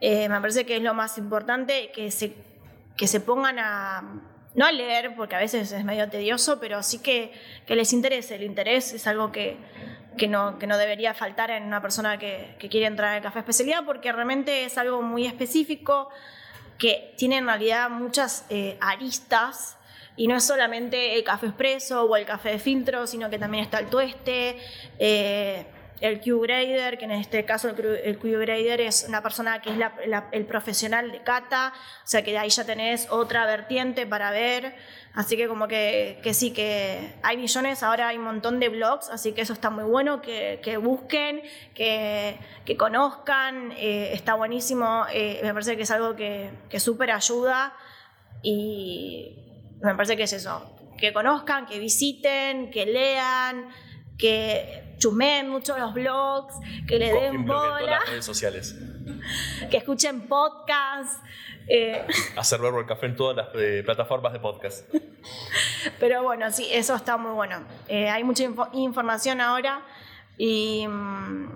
Eh, 0.00 0.28
me 0.28 0.40
parece 0.40 0.66
que 0.66 0.76
es 0.76 0.82
lo 0.82 0.94
más 0.94 1.18
importante, 1.18 1.92
que 1.92 2.10
se, 2.10 2.34
que 2.96 3.06
se 3.06 3.20
pongan 3.20 3.58
a, 3.58 4.02
no 4.54 4.66
a 4.66 4.72
leer, 4.72 5.14
porque 5.16 5.36
a 5.36 5.38
veces 5.38 5.72
es 5.72 5.84
medio 5.84 6.08
tedioso, 6.08 6.60
pero 6.60 6.82
sí 6.82 7.00
que, 7.00 7.32
les 7.68 7.92
interese. 7.92 8.34
El 8.34 8.42
interés 8.42 8.92
es 8.92 9.06
algo 9.06 9.32
que, 9.32 9.56
no, 10.28 10.58
que 10.58 10.66
no 10.66 10.76
debería 10.76 11.14
faltar 11.14 11.50
en 11.50 11.64
una 11.64 11.80
persona 11.80 12.18
que, 12.18 12.56
quiere 12.70 12.86
entrar 12.86 13.10
en 13.10 13.16
el 13.18 13.22
café 13.22 13.38
especialidad, 13.40 13.84
porque 13.84 14.12
realmente 14.12 14.64
es 14.64 14.76
algo 14.76 15.02
muy 15.02 15.26
específico, 15.26 16.10
que 16.78 17.14
tiene 17.16 17.38
en 17.38 17.46
realidad 17.46 17.90
muchas 17.90 18.44
eh, 18.50 18.76
aristas, 18.80 19.76
y 20.16 20.28
no 20.28 20.36
es 20.36 20.44
solamente 20.44 21.14
el 21.16 21.24
café 21.24 21.46
expreso 21.46 22.04
o 22.04 22.16
el 22.16 22.26
café 22.26 22.50
de 22.50 22.58
filtro, 22.58 23.06
sino 23.06 23.30
que 23.30 23.38
también 23.38 23.64
está 23.64 23.78
el 23.78 23.86
tueste. 23.86 24.58
Eh, 24.98 25.64
el 26.02 26.20
Q-Grader, 26.20 26.98
que 26.98 27.04
en 27.04 27.12
este 27.12 27.44
caso 27.44 27.68
el, 27.68 28.18
Q-Grader 28.18 28.80
es 28.80 29.06
una 29.08 29.22
persona 29.22 29.62
que 29.62 29.70
es 29.70 29.76
el 30.32 30.46
profesional 30.46 31.12
de 31.12 31.22
cata, 31.22 31.72
o 31.76 32.06
sea 32.06 32.24
que 32.24 32.36
ahí 32.36 32.50
ya 32.50 32.64
tenés 32.64 33.08
otra 33.08 33.46
vertiente 33.46 34.04
para 34.04 34.32
ver, 34.32 34.74
así 35.14 35.36
que 35.36 35.46
como 35.46 35.68
que, 35.68 36.18
que 36.20 36.34
sí, 36.34 36.52
que 36.52 37.14
hay 37.22 37.36
millones, 37.36 37.84
ahora 37.84 38.08
hay 38.08 38.18
un 38.18 38.24
montón 38.24 38.58
de 38.58 38.68
blogs, 38.68 39.10
así 39.10 39.32
que 39.32 39.42
eso 39.42 39.52
está 39.52 39.70
muy 39.70 39.84
bueno, 39.84 40.20
que, 40.22 40.60
que 40.60 40.76
busquen, 40.76 41.42
que, 41.72 42.36
que 42.64 42.76
conozcan, 42.76 43.70
eh, 43.78 44.10
está 44.12 44.34
buenísimo, 44.34 45.06
eh, 45.12 45.38
me 45.44 45.52
parece 45.52 45.76
que 45.76 45.84
es 45.84 45.90
algo 45.92 46.16
que, 46.16 46.50
que 46.68 46.80
súper 46.80 47.12
ayuda 47.12 47.76
y 48.42 49.76
me 49.80 49.94
parece 49.94 50.16
que 50.16 50.24
es 50.24 50.32
eso, 50.32 50.76
que 50.98 51.12
conozcan, 51.12 51.64
que 51.66 51.78
visiten, 51.78 52.72
que 52.72 52.86
lean, 52.86 53.68
que 54.18 54.91
chumeen 55.02 55.48
mucho 55.48 55.76
los 55.76 55.92
blogs, 55.92 56.54
que 56.86 56.98
le 56.98 57.12
den 57.12 57.44
bola. 57.44 57.80
En 57.80 57.90
las 57.90 58.08
redes 58.08 58.24
sociales. 58.24 58.76
que 59.70 59.76
escuchen 59.76 60.28
podcasts. 60.28 61.18
Eh. 61.66 62.06
Hacer 62.36 62.60
verbo 62.60 62.78
el 62.80 62.86
café 62.86 63.06
en 63.06 63.16
todas 63.16 63.36
las 63.36 63.48
eh, 63.54 63.82
plataformas 63.84 64.32
de 64.32 64.38
podcast. 64.38 64.88
Pero 65.98 66.22
bueno, 66.22 66.50
sí, 66.52 66.68
eso 66.70 66.94
está 66.94 67.16
muy 67.16 67.32
bueno. 67.32 67.64
Eh, 67.88 68.08
hay 68.08 68.22
mucha 68.24 68.44
información 68.72 69.40
ahora 69.40 69.82
y, 70.38 70.86
mm, 70.86 71.48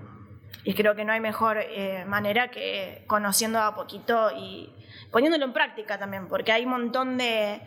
y, 0.65 0.75
creo 0.75 0.95
que 0.97 1.05
no 1.05 1.13
hay 1.13 1.21
mejor 1.21 1.59
eh, 1.59 2.05
manera 2.07 2.51
que 2.51 3.05
conociendo 3.07 3.61
a 3.61 3.75
poquito 3.75 4.31
y 4.37 4.73
poniéndolo 5.11 5.45
en 5.45 5.53
práctica 5.53 5.99
también, 5.99 6.29
porque 6.29 6.53
hay 6.53 6.65
un 6.65 6.71
montón 6.71 7.17
de 7.17 7.61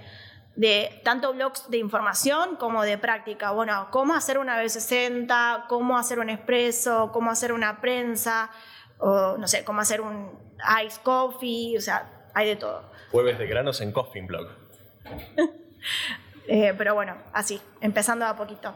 de 0.60 1.00
tanto 1.06 1.32
blogs 1.34 1.70
de 1.70 1.78
información 1.78 2.58
como 2.58 2.84
de 2.84 2.98
práctica. 2.98 3.52
Bueno, 3.52 3.88
cómo 3.92 4.14
hacer 4.14 4.38
una 4.38 4.62
B60, 4.62 5.68
cómo 5.68 5.98
hacer 5.98 6.20
un 6.20 6.30
expreso, 6.30 7.12
cómo 7.14 7.32
hacer 7.32 7.54
una 7.54 7.80
prensa, 7.80 8.52
o 8.98 9.38
no 9.38 9.48
sé, 9.48 9.64
cómo 9.64 9.80
hacer 9.80 10.02
un 10.02 10.38
ice 10.86 11.00
coffee, 11.02 11.78
o 11.78 11.80
sea, 11.80 12.28
hay 12.34 12.46
de 12.46 12.56
todo. 12.58 12.92
Jueves 13.10 13.40
de 13.40 13.48
granos 13.48 13.80
en 13.80 13.94
Coffee 13.94 14.22
Blog. 14.22 14.50
Eh, 16.52 16.74
pero 16.76 16.96
bueno, 16.96 17.16
así, 17.32 17.62
empezando 17.80 18.26
a 18.26 18.36
poquito. 18.36 18.74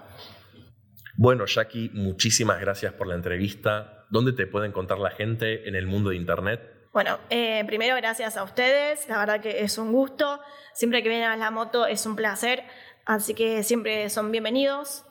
Bueno, 1.15 1.48
Jackie, 1.48 1.89
muchísimas 1.91 2.60
gracias 2.60 2.93
por 2.93 3.08
la 3.08 3.15
entrevista. 3.15 4.06
¿Dónde 4.12 4.32
te 4.32 4.46
puede 4.46 4.67
encontrar 4.67 5.00
la 5.00 5.10
gente 5.10 5.67
en 5.67 5.74
el 5.74 5.88
mundo 5.88 6.12
de 6.12 6.17
Internet? 6.17 6.72
Bueno, 6.93 7.17
eh, 7.32 7.63
primero 7.65 7.95
gracias 7.95 8.38
a 8.38 8.43
ustedes, 8.43 9.10
la 9.10 9.17
verdad 9.17 9.41
que 9.41 9.63
es 9.63 9.79
un 9.79 9.91
gusto. 9.91 10.39
Siempre 10.73 11.01
que 11.01 11.10
vienen 11.10 11.27
a 11.27 11.36
la 11.36 11.49
moto 11.49 11.88
es 11.88 12.06
un 12.06 12.15
placer, 12.15 12.63
así 13.03 13.34
que 13.34 13.63
siempre 13.63 14.12
son 14.12 14.32
bienvenidos. 14.32 15.03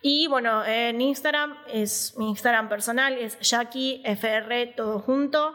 Y 0.00 0.28
bueno, 0.28 0.64
en 0.64 0.98
Instagram 0.98 1.58
es 1.70 2.14
mi 2.16 2.30
Instagram 2.30 2.70
personal, 2.70 3.18
es 3.18 3.38
Jackie 3.40 4.00
FR, 4.06 4.68
todo 4.68 4.98
junto. 5.00 5.54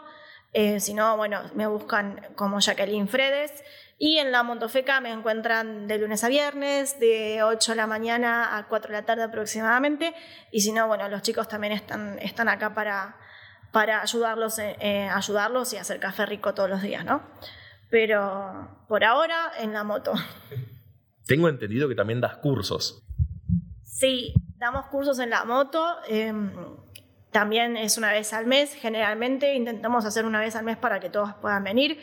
Eh, 0.52 0.78
si 0.78 0.94
no, 0.94 1.16
bueno, 1.16 1.40
me 1.54 1.66
buscan 1.66 2.28
como 2.36 2.60
Jacqueline 2.60 3.08
Fredes. 3.08 3.52
Y 3.98 4.18
en 4.18 4.30
la 4.30 4.44
Montofeca 4.44 5.00
me 5.00 5.10
encuentran 5.10 5.88
de 5.88 5.98
lunes 5.98 6.22
a 6.22 6.28
viernes, 6.28 7.00
de 7.00 7.42
8 7.42 7.72
de 7.72 7.76
la 7.76 7.88
mañana 7.88 8.56
a 8.56 8.68
4 8.68 8.92
de 8.92 9.00
la 9.00 9.04
tarde 9.04 9.24
aproximadamente. 9.24 10.14
Y 10.52 10.60
si 10.60 10.70
no, 10.70 10.86
bueno, 10.86 11.08
los 11.08 11.22
chicos 11.22 11.48
también 11.48 11.72
están, 11.72 12.20
están 12.20 12.48
acá 12.48 12.72
para, 12.72 13.16
para 13.72 14.02
ayudarlos, 14.02 14.58
eh, 14.58 14.76
eh, 14.80 15.08
ayudarlos 15.08 15.72
y 15.72 15.78
hacer 15.78 15.98
café 15.98 16.26
rico 16.26 16.54
todos 16.54 16.68
los 16.68 16.82
días, 16.82 17.04
¿no? 17.04 17.22
Pero 17.90 18.68
por 18.86 19.02
ahora 19.02 19.50
en 19.58 19.72
la 19.72 19.82
moto. 19.82 20.12
Tengo 21.26 21.48
entendido 21.48 21.88
que 21.88 21.94
también 21.94 22.20
das 22.20 22.36
cursos. 22.36 23.02
Sí, 23.82 24.34
damos 24.58 24.86
cursos 24.86 25.18
en 25.18 25.30
la 25.30 25.44
moto. 25.44 25.96
Em, 26.06 26.52
también 27.30 27.76
es 27.78 27.96
una 27.96 28.12
vez 28.12 28.32
al 28.34 28.46
mes, 28.46 28.74
generalmente 28.74 29.54
intentamos 29.54 30.04
hacer 30.04 30.26
una 30.26 30.40
vez 30.40 30.54
al 30.54 30.64
mes 30.64 30.76
para 30.76 31.00
que 31.00 31.08
todos 31.08 31.32
puedan 31.40 31.64
venir. 31.64 31.98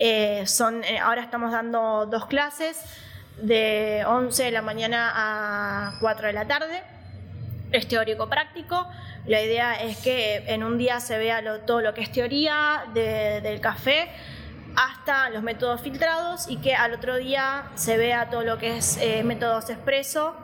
Eh, 0.00 0.44
son, 0.46 0.82
ahora 1.00 1.22
estamos 1.22 1.52
dando 1.52 2.06
dos 2.06 2.26
clases 2.26 2.82
de 3.40 4.04
11 4.06 4.44
de 4.44 4.50
la 4.50 4.62
mañana 4.62 5.12
a 5.14 5.98
4 6.00 6.26
de 6.26 6.32
la 6.32 6.48
tarde. 6.48 6.82
Es 7.74 7.88
teórico 7.88 8.28
práctico. 8.28 8.86
La 9.26 9.42
idea 9.42 9.74
es 9.74 9.98
que 9.98 10.44
en 10.46 10.62
un 10.62 10.78
día 10.78 11.00
se 11.00 11.18
vea 11.18 11.42
todo 11.66 11.80
lo 11.80 11.92
que 11.92 12.02
es 12.02 12.12
teoría 12.12 12.84
del 12.94 13.60
café 13.60 14.10
hasta 14.76 15.28
los 15.30 15.42
métodos 15.42 15.80
filtrados 15.80 16.48
y 16.48 16.58
que 16.58 16.76
al 16.76 16.94
otro 16.94 17.16
día 17.16 17.70
se 17.74 17.96
vea 17.96 18.30
todo 18.30 18.44
lo 18.44 18.58
que 18.58 18.76
es 18.76 18.96
eh, 18.98 19.24
métodos 19.24 19.70
expreso 19.70 20.36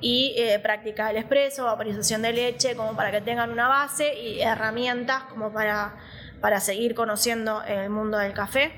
y 0.00 0.34
eh, 0.36 0.60
práctica 0.60 1.08
del 1.08 1.16
expreso, 1.16 1.64
vaporización 1.64 2.22
de 2.22 2.32
leche, 2.32 2.76
como 2.76 2.94
para 2.94 3.10
que 3.10 3.20
tengan 3.20 3.50
una 3.50 3.66
base 3.66 4.14
y 4.14 4.40
herramientas 4.40 5.24
como 5.24 5.52
para, 5.52 5.96
para 6.40 6.60
seguir 6.60 6.94
conociendo 6.94 7.64
el 7.64 7.90
mundo 7.90 8.16
del 8.16 8.32
café. 8.32 8.72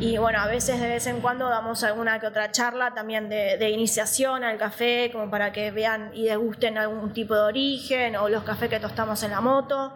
Y 0.00 0.16
bueno, 0.16 0.38
a 0.38 0.46
veces 0.46 0.80
de 0.80 0.86
vez 0.86 1.06
en 1.08 1.20
cuando 1.20 1.48
damos 1.48 1.82
alguna 1.82 2.20
que 2.20 2.28
otra 2.28 2.52
charla 2.52 2.94
también 2.94 3.28
de, 3.28 3.70
iniciación 3.70 4.44
al 4.44 4.56
café, 4.56 5.10
como 5.12 5.28
para 5.28 5.52
que 5.52 5.72
vean 5.72 6.10
y 6.14 6.26
degusten 6.26 6.78
algún 6.78 7.12
tipo 7.12 7.34
de 7.34 7.40
origen 7.40 8.14
o 8.16 8.28
los 8.28 8.44
cafés 8.44 8.70
que 8.70 8.78
tostamos 8.78 9.22
en 9.24 9.32
la 9.32 9.40
moto. 9.40 9.94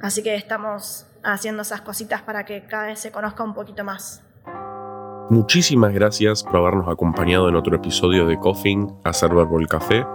Así 0.00 0.22
que 0.22 0.34
estamos 0.34 1.06
haciendo 1.22 1.62
esas 1.62 1.82
cositas 1.82 2.22
para 2.22 2.44
que 2.44 2.64
cada 2.64 2.86
vez 2.86 3.00
se 3.00 3.12
conozca 3.12 3.44
un 3.44 3.52
poquito 3.52 3.84
más. 3.84 4.22
Muchísimas 5.28 5.92
gracias 5.92 6.42
por 6.42 6.56
habernos 6.56 6.88
acompañado 6.88 7.48
en 7.48 7.56
otro 7.56 7.76
episodio 7.76 8.26
de 8.26 8.38
Coffin 8.38 8.94
a 9.04 9.12
Server 9.12 9.46
el 9.58 9.68
Café. 9.68 10.06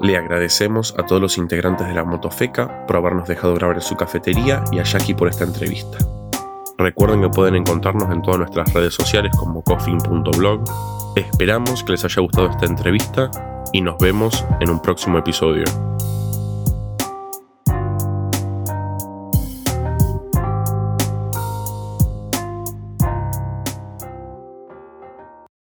Le 0.00 0.16
agradecemos 0.16 0.94
a 0.98 1.06
todos 1.06 1.22
los 1.22 1.38
integrantes 1.38 1.86
de 1.86 1.94
la 1.94 2.04
Motofeca 2.04 2.84
por 2.86 2.96
habernos 2.96 3.28
dejado 3.28 3.54
grabar 3.54 3.76
en 3.76 3.82
su 3.82 3.96
cafetería 3.96 4.62
y 4.72 4.78
a 4.78 4.82
Jackie 4.82 5.14
por 5.14 5.28
esta 5.28 5.44
entrevista. 5.44 5.98
Recuerden 6.78 7.22
que 7.22 7.28
pueden 7.30 7.56
encontrarnos 7.56 8.12
en 8.12 8.20
todas 8.20 8.38
nuestras 8.38 8.72
redes 8.74 8.94
sociales 8.94 9.32
como 9.38 9.62
coffin.blog. 9.62 10.64
Esperamos 11.16 11.82
que 11.82 11.92
les 11.92 12.04
haya 12.04 12.20
gustado 12.20 12.50
esta 12.50 12.66
entrevista 12.66 13.30
y 13.72 13.80
nos 13.80 13.96
vemos 13.98 14.44
en 14.60 14.68
un 14.68 14.82
próximo 14.82 15.18
episodio. 15.18 15.64